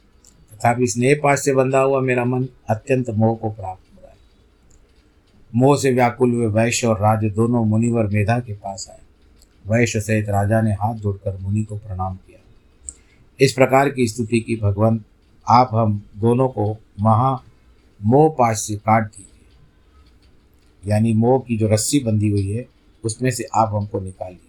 तथापि 0.59 0.87
स्नेह 0.87 1.21
पास 1.23 1.44
से 1.44 1.55
बंधा 1.55 1.81
हुआ 1.81 2.01
मेरा 2.01 2.25
मन 2.25 2.49
अत्यंत 2.71 3.11
मोह 3.11 3.37
को 3.37 3.51
प्राप्त 3.51 3.94
हो 3.94 4.01
रहा 4.03 4.11
है। 4.11 4.16
मोह 5.55 5.77
से 5.77 5.92
व्याकुल 5.92 6.33
हुए 6.33 6.47
वैश्य 6.47 6.87
और 6.87 6.99
राज 7.01 7.25
दोनों 7.25 7.64
मुनिवर 7.64 8.07
मेधा 8.07 8.38
के 8.40 8.53
पास 8.53 8.87
आए। 8.90 8.99
वैश्य 9.66 10.01
सहित 10.01 10.29
राजा 10.29 10.61
ने 10.61 10.73
हाथ 10.73 10.94
जोड़कर 10.94 11.38
मुनि 11.40 11.62
को 11.62 11.77
प्रणाम 11.77 12.14
किया। 12.14 12.38
इस 13.40 13.53
प्रकार 13.53 13.88
की 13.88 14.09
स्तुति 14.09 14.40
की 14.40 14.57
भगवान, 14.57 15.05
आप 15.49 15.71
हम 15.73 16.03
दोनों 16.16 16.49
को 16.49 16.77
महा 17.01 17.42
मोह 18.05 18.35
पास 18.38 18.61
से 18.61 18.77
काट 18.77 19.05
दीजिए। 19.05 20.90
यानी 20.90 21.14
मोह 21.14 21.38
की 21.49 21.57
जो 21.57 21.68
रस्सी 21.68 22.01
बंधी 22.01 22.29
हुई 22.29 22.53
है, 22.53 22.66
उसमें 23.05 23.31
से 23.31 23.44
आप 23.55 23.71
हमको 23.75 24.01
निकाल 24.01 24.33
लीजिए 24.33 24.44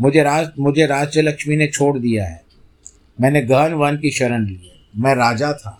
मुझे 0.00 0.22
राज, 0.22 0.48
मुझे 0.58 0.86
राज्य 0.86 1.22
लक्ष्मी 1.22 1.56
ने 1.56 1.66
छोड़ 1.66 1.98
दिया 1.98 2.24
है। 2.24 2.42
मैंने 3.20 3.42
गहन 3.42 3.72
वन 3.72 3.96
की 3.96 4.10
शरण 4.10 4.46
ली 4.46 4.54
है। 4.54 4.75
मैं 4.96 5.14
राजा 5.14 5.52
था 5.52 5.70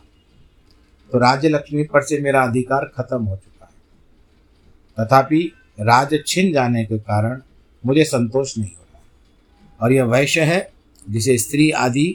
तो 1.11 1.19
राज्य 1.19 1.49
लक्ष्मी 1.49 1.83
पर 1.85 2.03
से 2.03 2.21
मेरा 2.21 2.43
अधिकार 2.43 2.85
खत्म 2.97 3.25
हो 3.25 3.37
चुका 3.37 3.67
है। 3.67 3.71
तथापि 4.99 5.43
राज 5.81 6.15
छिन 6.27 6.53
जाने 6.53 6.85
के 6.85 6.99
कारण 6.99 7.41
मुझे 7.85 8.05
संतोष 8.05 8.57
नहीं 8.59 8.71
हो 8.71 8.85
रहा 8.85 9.01
और 9.81 9.93
यह 9.93 10.05
वैश्य 10.05 10.41
है 10.43 10.69
जिसे 11.11 11.37
स्त्री 11.39 11.71
आदि 11.71 12.07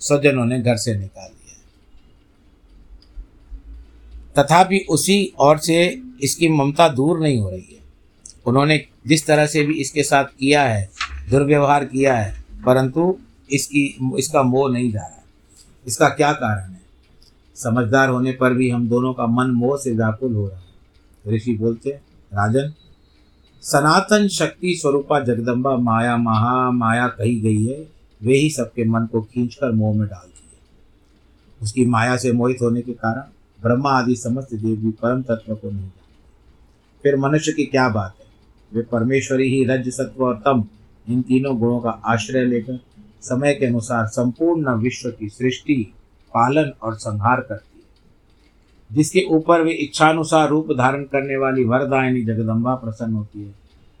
स्वजनों 0.00 0.44
ने 0.44 0.60
घर 0.60 0.76
से 0.76 0.94
निकाल 0.94 1.28
दिया 1.28 1.56
तथापि 4.36 4.78
उसी 4.90 5.32
ओर 5.40 5.58
से 5.58 6.02
इसकी 6.22 6.48
ममता 6.48 6.88
दूर 6.88 7.20
नहीं 7.20 7.38
हो 7.38 7.50
रही 7.50 7.74
है। 7.74 7.78
उन्होंने 8.46 8.78
जिस 9.06 9.26
तरह 9.26 9.46
से 9.46 9.62
भी 9.62 9.74
इसके 9.80 10.02
साथ 10.02 10.24
किया 10.38 10.62
है, 10.64 10.90
दुर्व्यवहार 11.30 11.84
किया 11.84 12.16
है, 12.16 12.44
परंतु 12.66 13.16
इसकी, 13.50 13.84
इसका 14.18 14.42
मोह 14.42 14.70
नहीं 14.72 14.90
जा 14.92 15.00
रहा। 15.00 15.19
इसका 15.90 16.08
क्या 16.08 16.32
कारण 16.32 16.72
है? 16.72 16.80
समझदार 17.54 18.08
होने 18.08 18.32
पर 18.32 18.54
भी 18.54 18.70
हम 18.70 18.88
दोनों 18.88 19.14
का 19.14 19.26
मन 19.26 19.50
मोह 19.50 19.78
से 19.78 19.94
व्याकुल 19.94 20.34
हो 20.34 20.48
रहा 20.48 20.58
है। 20.58 21.36
ऋषि 21.36 21.56
बोलते, 21.56 21.90
राजन, 22.34 22.72
सनातन 23.62 24.28
शक्ति 24.28 24.74
स्वरूपा 24.74 25.20
जगदम्बा 25.20 25.76
माया 25.76 26.16
महा 26.16 26.70
माया 26.70 27.08
कही 27.08 27.40
गई 27.40 27.66
है, 27.66 27.88
वे 28.22 28.34
ही 28.36 28.50
सबके 28.50 28.84
मन 28.84 29.06
को 29.06 29.20
खींचकर 29.22 29.72
मोह 29.72 29.96
में 29.96 30.08
डालती 30.08 30.48
है। 30.52 30.58
उसकी 31.62 31.86
माया 31.86 32.16
से 32.16 32.32
मोहित 32.32 32.56
होने 32.62 32.82
के 32.82 32.92
कारण 32.92 33.22
ब्रह्मा 33.62 33.90
आदि 33.90 34.16
समस्त 34.16 34.54
देव 34.54 34.76
भी 34.76 34.90
परम 34.90 35.22
तत्व 35.22 35.54
को 35.54 35.70
नहीं 35.70 35.80
जानते। 35.80 36.14
फिर 37.02 37.16
मनुष्य 37.16 37.52
की 37.52 37.64
क्या 37.64 37.88
बात 37.88 38.14
है? 38.20 38.26
वे 38.74 38.82
परमेश्वरी 38.82 39.48
ही 39.48 39.64
रज, 39.64 39.88
सत्व 39.88 40.24
और 40.24 40.34
तम 40.34 40.64
इन 41.08 41.22
तीनों 41.22 41.58
गुणों 41.58 41.80
का 41.80 41.90
आश्रय 41.90 42.44
लेकर 42.46 42.80
समय 43.22 43.54
के 43.54 43.66
अनुसार 43.66 44.06
संपूर्ण 44.06 44.74
विश्व 44.74 45.10
की 45.10 45.28
सृष्टि, 45.28 45.94
पालन 46.34 46.72
और 46.82 46.94
संहार 46.94 47.40
करती 47.40 47.64
है। 47.76 47.80
जिसके 48.92 49.24
ऊपर 49.30 49.62
वे 49.62 49.72
इच्छानुसार 49.72 50.48
रूप 50.48 50.68
धारण 50.72 51.04
करने 51.04 51.36
वाली 51.36 51.64
वरदायनी 51.64 52.22
जगदम्बा 52.22 52.74
प्रसन्न 52.74 53.14
होती 53.14 53.42
है। 53.42 53.54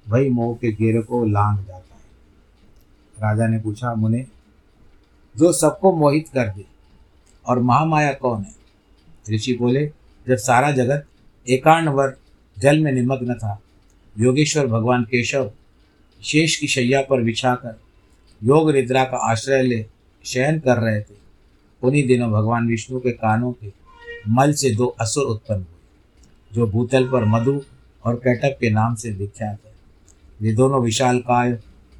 वही 0.08 0.30
मोह 0.30 0.56
के 0.56 0.72
घेरे 0.72 1.02
को 1.02 1.24
लांग 1.24 1.58
जाता 1.58 1.94
है। 1.94 2.00
राजा 3.22 3.46
ने 3.46 3.58
पूछा, 3.58 3.94
मुने, 3.94 4.26
जो 5.36 5.52
सबको 5.52 5.96
मोहित 5.96 6.28
कर 6.28 6.48
दे, 6.48 6.64
और 7.46 7.58
महामाया 7.58 8.12
कौन 8.12 8.42
है? 8.42 8.54
ऋषि 9.34 9.54
बोले, 9.54 9.92
जब 10.28 10.36
सारा 10.36 10.70
जगत 10.70 11.06
एकांवर 11.48 12.16
जल 12.58 12.78
में 12.78 12.92
निमग्न 12.92 13.34
था, 13.34 13.62
योगेश्वर 14.18 14.66
भगवान 14.66 15.02
केशव 15.02 15.52
शेष 16.22 16.56
की 16.56 16.66
शैया 16.66 17.02
पर 17.02 17.22
बिछाकर 17.22 17.80
योग 18.42 18.70
निद्रा 18.70 19.04
का 19.04 19.16
आश्रय 19.30 19.62
ले 19.62 19.84
शयन 20.24 20.58
कर 20.60 20.78
रहे 20.78 21.00
थे। 21.00 21.14
उन्हीं 21.82 22.06
दिनों 22.06 22.30
भगवान 22.32 22.66
विष्णु 22.68 23.00
के 23.00 23.10
कानों 23.10 23.52
के 23.52 23.72
मल 24.28 24.52
से 24.52 24.70
दो 24.70 24.86
असुर 25.00 25.24
उत्पन्न 25.24 25.58
हुए, 25.58 26.54
जो 26.54 26.66
भूतल 26.66 27.08
पर 27.08 27.24
मधु 27.24 27.60
और 28.04 28.14
कैटक 28.14 28.56
के 28.60 28.70
नाम 28.70 28.94
से 28.94 29.10
विख्यात 29.10 29.58
है। 29.66 29.72
ये 30.42 30.52
दोनों 30.52 30.82
विशाल 30.82 31.18
काय 31.18 31.52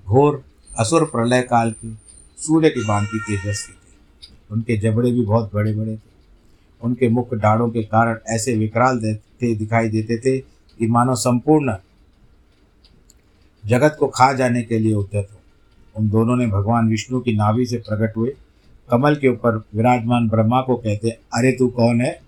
घोर 0.07 0.43
असुर 0.79 1.05
प्रलय 1.05 1.43
काल 1.43 1.73
के, 1.73 1.95
सूर्य 2.39 2.71
की 2.71 2.85
भांति 2.85 3.21
तेजस्वी 3.27 3.75
थे। 3.75 4.35
उनके 4.51 4.77
जबड़े 4.77 5.11
भी 5.13 5.25
बहुत 5.25 5.51
बड़े 5.55 5.75
बड़े 5.75 5.97
थे। 5.97 6.09
उनके 6.83 7.09
मुख 7.09 7.35
डाढ़ों 7.35 7.69
के 7.71 7.83
कारण 7.83 8.19
ऐसे 8.29 8.57
विकराल 8.57 8.99
देते 8.99 9.55
दिखाई 9.55 9.89
देते 9.89 10.19
थे 10.19 10.39
कि 10.39 10.87
मानो 10.87 11.15
संपूर्ण 11.15 11.77
जगत 13.65 13.97
को 14.01 14.07
खा 14.07 14.33
जाने 14.33 14.63
के 14.63 14.79
लिए 14.79 14.95
उद्यत 14.95 15.29
हो। 15.33 15.40
उन 15.97 16.09
दोनों 16.11 16.37
ने 16.37 16.47
भगवान 16.47 16.89
विष्णु 16.89 17.21
की 17.21 17.33
नाभि 17.33 17.67
से 17.67 17.77
प्रकट 17.77 18.17
हुए। 18.17 18.35
कमल 18.91 19.15
के 19.15 19.29
ऊपर 19.29 19.57
विराजमान 19.75 20.29
ब्रह्मा 20.29 20.61
को 20.61 20.77
कहते 20.77 21.11
अरे 21.11 21.53
तू 21.53 21.69
कौन 21.69 22.01
है? 22.01 22.21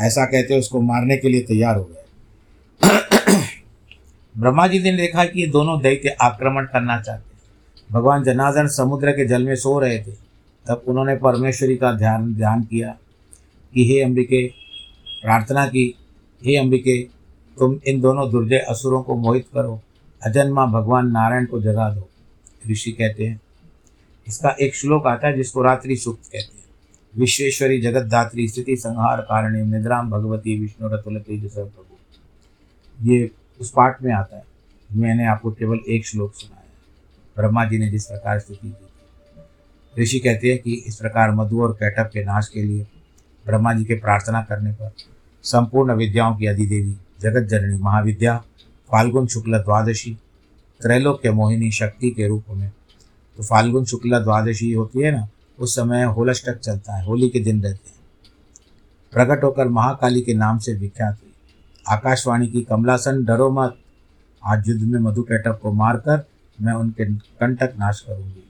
ऐसा 0.00 0.24
कहते 0.24 0.58
उसको 0.58 0.80
मारने 0.80 1.16
के 1.16 1.28
लिए 1.28 1.40
तैयार 1.40 1.76
हो 1.76 1.84
गए। 1.84 1.96
ब्रह्मा 4.38 4.66
जी 4.66 4.78
ने 4.78 4.96
देखा 4.96 5.24
कि 5.24 5.40
ये 5.40 5.46
दोनों 5.46 5.80
दैत्य 5.80 6.08
आक्रमण 6.08 6.64
करना 6.64 7.00
चाहते 7.00 7.30
भगवान 7.92 8.22
जनार्दन 8.22 8.66
समुद्र 8.66 9.10
के 9.10 9.26
जल 9.26 9.44
में 9.44 9.54
सो 9.56 9.78
रहे 9.78 9.98
थे। 9.98 10.12
तब 10.68 10.82
उन्होंने 10.88 11.16
परमेश्वरी 11.16 11.76
का 11.76 11.92
ध्यान 11.92 12.34
ध्यान 12.34 12.62
किया 12.62 12.96
कि 13.74 13.88
हे 13.88 14.00
अंबिके, 14.02 14.46
प्रार्थना 15.22 15.66
की, 15.66 15.94
हे 16.44 16.56
अंबिके, 16.56 17.02
तुम 17.58 17.80
इन 17.86 18.00
दोनों 18.00 18.30
दुर्जय 18.30 18.58
असुरों 18.58 19.02
को 19.02 19.16
मोहित 19.16 19.46
करो। 19.54 19.80
अजन्मा 20.22 20.66
भगवान 20.66 21.10
नारायण 21.10 21.46
को 21.46 21.60
जगा 21.60 21.90
दो। 21.90 22.08
ऋषि 22.68 22.92
कहते 22.92 23.26
हैं। 23.26 23.40
इसका 24.28 24.56
एक 24.60 24.74
श्लोक 24.74 25.06
आता 25.06 25.28
है 25.28 25.36
जिसको 25.36 25.62
रात्रि 25.62 25.96
सूक्त 25.96 26.22
कहते 26.22 26.58
हैं। 26.58 26.64
विश्वेश्वरी 27.16 27.80
जगत 27.80 28.02
दात्री 28.02 28.48
स्थिति 28.48 28.76
संहार 28.76 29.20
कारणी 29.20 29.62
निद्राम 29.62 30.10
भगवती 30.10 30.58
विष्णु 30.58 30.88
रतुल 30.88 31.18
तेज 31.18 31.52
प्रभु। 31.54 31.84
ये 33.02 33.30
उस 33.60 33.70
पाठ 33.70 34.02
में 34.02 34.12
आता 34.12 34.36
है। 34.36 34.44
मैंने 34.92 35.26
आपको 35.26 35.52
केवल 35.52 35.78
एक 35.88 36.06
श्लोक 36.06 36.34
सुनाया 36.34 36.60
ब्रह्मा 37.36 37.64
जी 37.64 37.78
ने 37.78 37.90
जिस 37.90 38.04
प्रकार 38.04 38.38
स्थिति 38.38 38.68
की 38.68 40.02
ऋषि 40.02 40.18
कहते 40.18 40.48
हैं 40.48 40.58
कि 40.58 40.74
इस 40.74 40.96
प्रकार 40.96 41.30
मधु 41.30 41.62
और 41.62 41.72
कैटअप 41.72 42.10
के 42.12 42.24
नाश 42.24 42.48
के 42.48 42.62
लिए 42.62 42.86
ब्रह्मा 43.46 43.72
जी 43.72 43.84
के 43.84 43.94
प्रार्थना 43.94 44.42
करने 44.42 44.72
पर 44.72 44.92
संपूर्ण 45.42 45.94
विद्याओं 45.94 46.36
की 46.36 46.46
अधिदेवी 46.46 46.96
जगत 47.20 47.48
जननी 47.48 47.78
महाविद्या, 47.78 48.36
फाल्गुन 48.92 49.26
शुक्ल 49.26 49.58
द्वादशी 49.58 50.18
त्रैलोक्य 50.82 51.30
मोहिनी 51.30 51.70
शक्ति 51.70 52.10
के 52.10 52.28
रूप 52.28 52.44
में। 52.50 52.72
तो 53.36 53.42
फाल्गुन 53.42 53.84
शुक्ला 53.84 54.18
द्वादशी 54.18 54.72
होती 54.72 55.00
है 55.00 55.12
ना, 55.12 55.28
उस 55.58 55.76
समय 55.76 56.04
होलष्टक 56.04 56.58
चलता 56.58 56.96
है, 56.96 57.06
होली 57.06 57.28
के 57.28 57.40
दिन 57.40 57.62
रहते 57.62 57.88
हैं। 57.88 57.98
प्रकट 59.12 59.44
होकर 59.44 59.68
महाकाली 59.68 60.20
के 60.20 60.34
नाम 60.34 60.58
से 60.58 60.74
विख्यात 60.74 61.14
हुई। 61.14 61.32
आकाशवाणी 61.88 62.46
की 62.46 62.62
कमलासन 62.62 63.24
डरो 63.24 63.50
मत। 63.50 63.76
आज 64.46 64.68
युद्ध 64.68 64.82
में 64.82 65.00
मधु 65.00 65.22
कैटअप 65.22 65.60
को 65.62 65.72
मारकर 65.72 66.24
मैं 66.62 66.72
उनके 66.72 67.04
कंटक 67.14 67.74
नाश 67.78 68.00
करूँगी। 68.00 68.44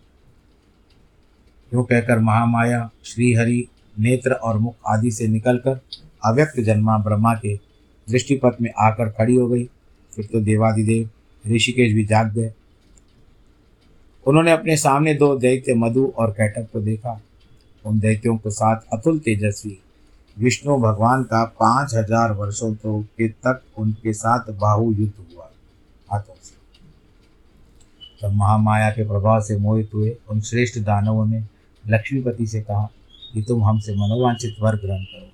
यूँ 1.75 1.85
कहकर 1.85 2.19
महामाया, 2.19 2.91
श्रीहरि, 3.05 3.69
नेत्र 3.99 4.33
और 4.33 4.59
मुख 4.59 4.75
आदि 4.87 5.11
से 5.11 5.29
निकलकर 5.29 5.81
अव्यक्त 6.25 6.61
जन्मा 6.61 6.99
ब्रह्मा 6.99 7.35
के 7.35 7.55
दृष्टिपथ 8.11 8.63
में 8.63 8.71
आकर 8.79 9.11
खड़ी 9.11 9.37
हो 9.37 9.49
गई। 9.49 9.65
फिर 10.13 10.25
तो 10.25 10.41
देवादिदेव 10.41 11.11
ऋषिकेश 11.45 11.93
भी 11.93 12.05
जाग 12.05 12.33
गए। 12.35 12.53
उन्होंने 14.27 14.53
अपने 14.53 14.77
सामने 14.77 15.15
दो 15.15 15.35
दैत्य 15.39 15.75
मधु 15.75 16.07
और 16.19 16.31
कैटक 16.31 16.69
को 16.73 16.81
देखा। 16.81 17.21
उन 17.85 17.99
दैत्यों 18.01 18.37
के 18.37 18.51
साथ 18.51 18.81
अतुल 18.93 19.19
तेजस्वी, 19.19 19.79
विष्णु 20.37 20.77
भगवान 20.79 21.23
का 21.25 21.45
पाँच 21.61 21.95
हज़ार 21.95 22.33
वर्षों 22.33 22.75
तो 22.75 23.01
के 23.19 23.29
तक 23.29 23.63
उनके 23.79 24.13
साथ 24.15 24.51
बाहु 24.53 24.93
युद्ध 24.93 25.13
हुआ। 25.33 25.51
हाथों 26.09 26.35
से। 26.43 26.55
तब 28.21 28.33
महामाया 28.33 28.91
के 28.91 29.07
प्रभाव 29.09 29.41
से 29.43 29.57
मोहित 29.59 29.95
हुए 29.95 30.17
उन 30.31 30.41
श्रेष्ठ 30.41 30.79
दानवों 30.81 31.25
ने 31.27 31.43
लक्ष्मीपति 31.85 32.47
से 32.47 32.61
कहा 32.61 32.89
कि 33.33 33.43
तुम 33.43 33.65
हमसे 33.65 33.95
मनोवांछित 33.95 34.57
वर 34.63 34.77
ग्रहण 34.77 35.05
करो। 35.05 35.27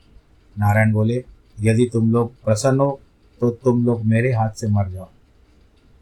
नारायण 0.56 0.92
बोले, 0.92 1.24
यदि 1.60 1.88
तुम 1.92 2.10
लोग 2.12 2.32
प्रसन्न 2.44 2.80
हो 2.80 3.00
तो 3.40 3.50
तुम 3.54 3.84
लोग 3.86 4.04
मेरे 4.04 4.32
हाथ 4.32 4.50
से 4.50 4.68
मर 4.68 4.88
जाओ। 4.88 5.08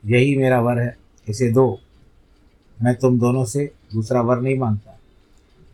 यही 0.07 0.37
मेरा 0.37 0.61
वर 0.61 0.79
है। 0.79 0.97
इसे 1.29 1.53
दो। 1.53 1.81
मैं 2.83 2.95
तुम 2.95 3.19
दोनों 3.19 3.45
से 3.45 3.73
दूसरा 3.93 4.21
वर 4.21 4.41
नहीं 4.41 4.59
माँगता। 4.59 4.99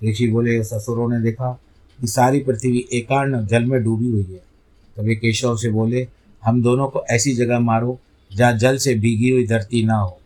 ऋषि 0.04 0.28
बोले, 0.28 0.64
ससुरों 0.64 1.08
ने 1.08 1.20
देखा 1.20 1.60
कि 2.00 2.06
सारी 2.06 2.40
पृथ्वी 2.40 2.88
एकार्ण 2.92 3.46
जल 3.46 3.64
में 3.64 3.84
डूबी 3.84 4.10
हुई 4.10 4.22
है। 4.22 4.42
तो 4.96 5.02
वे 5.02 5.14
केशव 5.14 5.56
से 5.56 5.70
बोले, 5.70 6.08
हम 6.44 6.62
दोनों 6.62 6.88
को 6.88 7.04
ऐसी 7.10 7.34
जगह 7.34 7.58
मारो 7.58 8.00
जहाँ 8.36 8.52
जल 8.52 8.76
से 8.76 8.94
भीगी 8.94 9.30
हुई 9.30 9.46
धरती 9.46 9.84
ना 9.84 9.94
हो। 9.94 10.20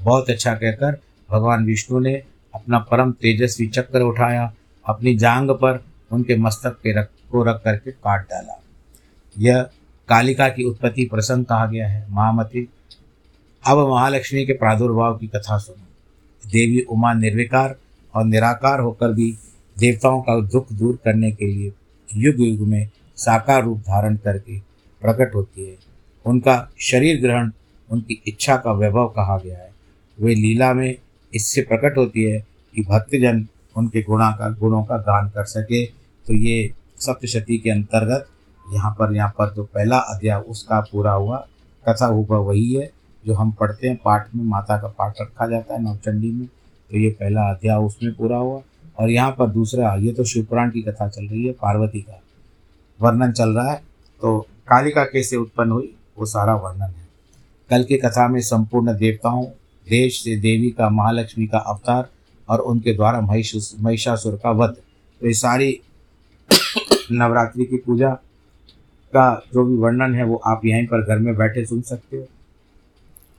बहुत 0.00 0.30
अच्छा 0.30 0.54
कहकर 0.54 1.00
भगवान 1.30 1.64
विष्णु 1.66 1.98
ने 1.98 2.22
अपना 2.54 2.78
परम 2.78 3.12
तेजस्वी 3.12 3.66
चक्र 3.66 4.00
उठाया, 4.00 4.54
अपनी 4.86 5.14
जांग 5.14 5.50
पर 5.50 5.84
उनके 6.12 6.36
मस्तक 6.36 6.70
के 6.70 6.92
रख, 6.92 7.08
को 7.30 7.42
रख 7.42 7.62
करके 7.64 7.90
काट 7.90 8.20
डाला। 8.30 8.62
यह 9.38 9.62
कालिका 10.08 10.48
की 10.48 10.64
उत्पत्ति 10.64 11.04
प्रसंग 11.04 11.44
कहा 11.44 11.66
गया 11.66 11.88
है। 11.88 12.06
महामती 12.10 12.68
अब 13.64 13.78
महालक्ष्मी 13.88 14.46
के 14.46 14.52
प्रादुर्भाव 14.52 15.16
की 15.18 15.26
कथा 15.26 15.58
सुनो। 15.58 16.50
देवी 16.50 16.80
उमा 16.80 17.12
निर्विकार 17.12 17.74
और 18.14 18.24
निराकार 18.24 18.80
होकर 18.80 19.12
भी 19.12 19.30
देवताओं 19.78 20.20
का 20.22 20.40
दुख 20.40 20.72
दूर 20.72 20.98
करने 21.04 21.30
के 21.32 21.46
लिए 21.46 21.72
युग 22.16 22.40
युग 22.40 22.60
में 22.68 22.88
साकार 23.16 23.64
रूप 23.64 23.78
धारण 23.78 24.16
करके 24.16 24.58
प्रकट 25.02 25.34
होती 25.34 25.64
है। 25.64 25.76
उनका 26.26 26.70
शरीर 26.80 27.20
ग्रहण 27.20 27.50
उनकी 27.90 28.22
इच्छा 28.26 28.56
का 28.56 28.72
वैभव 28.72 29.08
कहा 29.08 29.38
गया 29.38 29.58
है। 29.58 29.70
वे 30.18 30.34
लीला 30.34 30.72
में 30.74 30.94
इससे 31.34 31.62
प्रकट 31.62 31.98
होती 31.98 32.22
है 32.22 32.38
कि 32.74 32.82
भक्तजन 32.82 33.46
उनके 33.76 34.02
गुणा 34.02 34.30
का, 34.30 34.50
गुणों 34.50 34.82
का 34.84 34.96
गान 34.96 35.28
कर 35.28 35.44
सके। 35.44 35.84
तो 36.26 36.34
ये 36.34 36.72
सप्तशती 37.00 37.58
के 37.58 37.70
अंतर्गत 37.70 38.26
यहाँ 38.74 38.96
पर 38.98 39.14
यहाँ 39.16 39.34
पर 39.38 39.46
जो 39.46 39.54
तो 39.54 39.64
पहला 39.64 39.98
अध्याय 39.98 40.40
उसका 40.40 40.80
पूरा 40.80 41.12
हुआ। 41.12 41.46
कथा 41.88 42.06
हुआ 42.06 42.38
वही 42.38 42.74
है। 42.74 42.99
जो 43.24 43.34
हम 43.34 43.50
पढ़ते 43.52 43.88
हैं, 43.88 43.96
पाठ 43.96 44.34
में 44.34 44.44
माता 44.46 44.76
का 44.80 44.88
पाठ 44.88 45.20
रखा 45.20 45.46
जाता 45.46 45.74
है 45.74 45.82
नवचंडी 45.82 46.30
में 46.30 46.46
तो 46.46 46.98
ये 46.98 47.10
पहला 47.10 47.42
अध्याय 47.50 47.78
उसमें 47.78 48.12
पूरा 48.14 48.36
हुआ। 48.36 48.60
और 48.98 49.10
यहाँ 49.10 49.30
पर 49.30 49.50
दूसरा, 49.50 49.94
ये 49.94 50.12
तो 50.12 50.24
शिवपुराण 50.24 50.70
की 50.70 50.82
कथा 50.82 51.08
चल 51.08 51.26
रही 51.26 51.44
है, 51.44 51.52
पार्वती 51.52 52.00
का 52.00 52.20
वर्णन 53.00 53.32
चल 53.32 53.48
रहा 53.48 53.70
है 53.70 53.76
तो 54.22 54.38
कालिका 54.68 55.04
कैसे 55.04 55.36
उत्पन्न 55.36 55.70
हुई, 55.70 55.94
वो 56.18 56.26
सारा 56.26 56.54
वर्णन 56.56 56.82
है। 56.82 57.08
कल 57.70 57.84
की 57.84 57.96
कथा 57.98 58.26
में 58.28 58.40
संपूर्ण 58.42 58.96
देवताओं, 58.96 59.44
देश 59.86 60.22
से 60.22 60.36
देवी 60.38 60.70
का, 60.70 60.88
महालक्ष्मी 60.90 61.46
का 61.46 61.58
अवतार 61.58 62.08
और 62.48 62.60
उनके 62.60 62.94
द्वारा 62.94 63.20
महिष, 63.20 63.74
महिषासुर 63.80 64.40
का 64.42 64.50
वध 64.52 64.74
तो 65.20 65.26
ये 65.26 65.32
सारी 65.34 65.80
नवरात्रि 67.12 67.64
की 67.64 67.76
पूजा 67.76 68.10
का 69.12 69.42
जो 69.54 69.64
भी 69.64 69.76
वर्णन 69.76 70.14
है, 70.14 70.24
वो 70.24 70.36
आप 70.46 70.64
यहीं 70.64 70.86
पर 70.86 71.02
घर 71.02 71.18
में 71.18 71.34
बैठे 71.36 71.64
सुन 71.66 71.80
सकते 71.82 72.16
हो। 72.16 72.26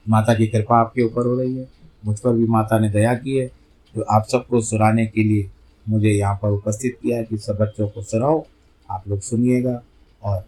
माता 0.06 0.34
की 0.34 0.46
कृपा 0.46 0.76
आपके 0.76 1.02
ऊपर 1.02 1.26
हो 1.26 1.34
रही 1.38 1.56
है। 1.56 1.68
मुझ 2.06 2.18
पर 2.20 2.32
भी 2.32 2.46
माता 2.46 2.78
ने 2.78 2.88
दया 2.90 3.14
की 3.14 3.36
है 3.36 3.46
जो 3.94 4.02
आप 4.10 4.26
सबको 4.28 4.60
सुनाने 4.60 5.06
के 5.06 5.22
लिए 5.24 5.50
मुझे 5.86 6.10
यहाँ 6.10 6.38
पर 6.42 6.48
उपस्थित 6.48 6.98
किया 7.02 7.16
है 7.18 7.24
कि 7.24 7.36
सब 7.38 7.56
बच्चों 7.56 7.88
को 7.88 8.02
सुनाओ, 8.02 8.44
आप 8.88 9.08
लोग 9.08 9.20
सुनिएगा 9.20 9.80
और 10.22 10.44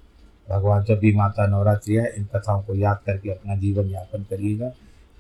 भगवान 0.49 0.85
जब 0.85 0.99
भी 0.99 1.15
माता 1.15 1.47
नवरात्रि 1.47 1.95
है 1.95 2.13
इन 2.17 2.25
कथाओं 2.35 2.63
को 2.63 2.75
याद 2.75 2.99
करके 3.07 3.31
अपना 3.31 3.57
जीवन 3.57 3.91
यापन 3.91 4.23
करिएगा। 4.31 4.71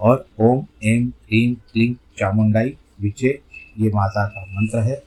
और 0.00 0.26
ओम 0.40 0.64
एम 0.84 1.08
ह्रीम 1.08 1.54
क्लीम 1.54 1.94
चामुंडाई 2.18 2.76
विचे, 3.00 3.28
ये 3.78 3.90
माता 3.90 4.26
का 4.26 4.44
मंत्र 4.50 4.78
है। 4.78 5.02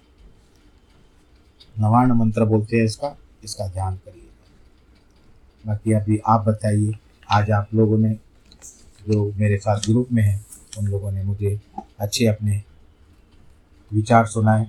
नवाण 1.80 2.12
मंत्र 2.12 2.46
बोलते 2.46 2.78
हैं 2.78 2.86
इसका 2.86 3.16
इसका 3.44 3.68
ध्यान 3.68 3.96
करिएगा। 3.96 5.66
बाकी 5.66 5.94
अभी 5.94 6.20
आप 6.28 6.46
बताइए, 6.48 6.94
आज 7.30 7.52
आप 7.52 7.68
लोगों 7.74 7.98
ने 7.98 8.18
जो 9.08 9.34
मेरे 9.38 9.58
साथ 9.58 9.80
ग्रुप 9.80 10.08
में 10.12 10.24
हैं, 10.24 10.46
उन 10.78 10.88
लोगों 10.88 11.12
ने 11.12 11.24
मुझे 11.24 11.60
अच्छे 12.00 12.26
अपने 12.26 12.64
विचार 13.94 14.26
सुनाए 14.26 14.68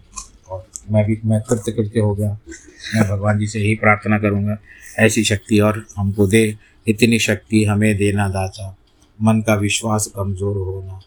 और 0.50 0.66
मैं 0.90 1.04
भी, 1.04 1.20
मैं 1.24 1.40
कृत्य 1.40 1.72
कृत्य 1.72 2.00
हो 2.00 2.14
गया। 2.14 2.38
मैं 2.94 3.10
भगवान 3.10 3.38
जी 3.38 3.46
से 3.46 3.60
यही 3.60 3.74
प्रार्थना 3.74 4.18
करूँगा, 4.18 4.58
ऐसी 4.98 5.24
शक्ति 5.24 5.60
और 5.60 5.86
हमको 5.96 6.26
दे, 6.26 6.56
इतनी 6.88 7.18
शक्ति 7.18 7.64
हमें 7.64 7.96
देना 7.96 8.28
दाता। 8.28 8.76
मन 9.22 9.40
का 9.40 9.54
विश्वास 9.54 10.12
कमज़ोर 10.16 10.56
होना, 10.56 11.00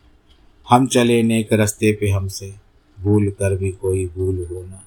हम 0.69 0.87
चले 0.87 1.23
नेक 1.23 1.49
रस्ते 1.53 1.91
पे 1.91 2.09
हमसे, 2.09 2.53
भूल 2.99 3.29
कर 3.29 3.57
भी 3.57 3.71
कोई 3.71 4.05
भूल 4.05 4.47
होना। 4.51 4.83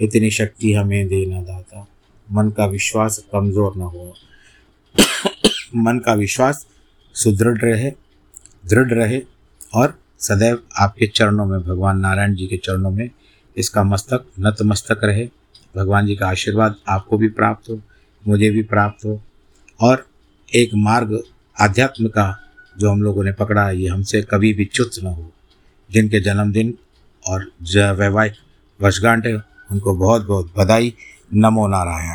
इतनी 0.00 0.30
शक्ति 0.30 0.72
हमें 0.72 1.08
देना 1.08 1.42
दाता। 1.42 1.88
मन 2.32 2.50
का 2.50 2.66
विश्वास 2.66 3.24
कमज़ोर 3.32 3.76
न 3.76 3.80
हो। 3.80 4.14
मन 5.76 5.98
का 5.98 6.14
विश्वास 6.14 6.66
सुदृढ़ 7.14 7.58
रहे, 7.58 7.90
दृढ़ 8.66 8.92
रहे 8.92 9.20
और 9.74 9.98
सदैव 10.18 10.62
आपके 10.78 11.06
चरणों 11.06 11.46
में, 11.46 11.60
भगवान 11.60 11.98
नारायण 11.98 12.34
जी 12.34 12.46
के 12.46 12.56
चरणों 12.56 12.90
में 12.90 13.10
इसका 13.56 13.82
मस्तक, 13.84 14.24
नतमस्तक 14.40 15.00
रहे। 15.04 15.28
भगवान 15.76 16.06
जी 16.06 16.16
का 16.16 16.28
आशीर्वाद 16.28 16.74
आपको 16.88 17.18
भी 17.18 17.28
प्राप्त 17.28 17.70
हो, 17.70 17.80
मुझे 18.28 18.50
भी 18.50 18.62
प्राप्त 18.62 19.04
हो 19.04 19.22
और 19.80 20.06
एक 20.54 20.70
मार्ग 20.74 21.22
आध्यात्म 21.60 22.08
का 22.08 22.38
जो 22.78 22.90
हम 22.90 23.02
लोगों 23.02 23.24
ने 23.24 23.32
पकड़ा 23.32 23.66
है, 23.66 23.78
ये 23.78 23.88
हमसे 23.88 24.22
कभी 24.22 24.54
भी 24.54 24.64
च्युत 24.64 24.90
न 25.04 25.06
हो। 25.06 25.32
जिनके 25.90 26.20
जन्मदिन 26.20 26.74
और 27.26 27.52
वैवाहिक 27.72 28.32
वर्षगांठ 28.80 29.26
उनको 29.70 29.94
बहुत 29.96 30.26
बहुत 30.26 30.52
बधाई। 30.58 30.94
नमो 31.34 31.66
नारायण। 31.66 32.10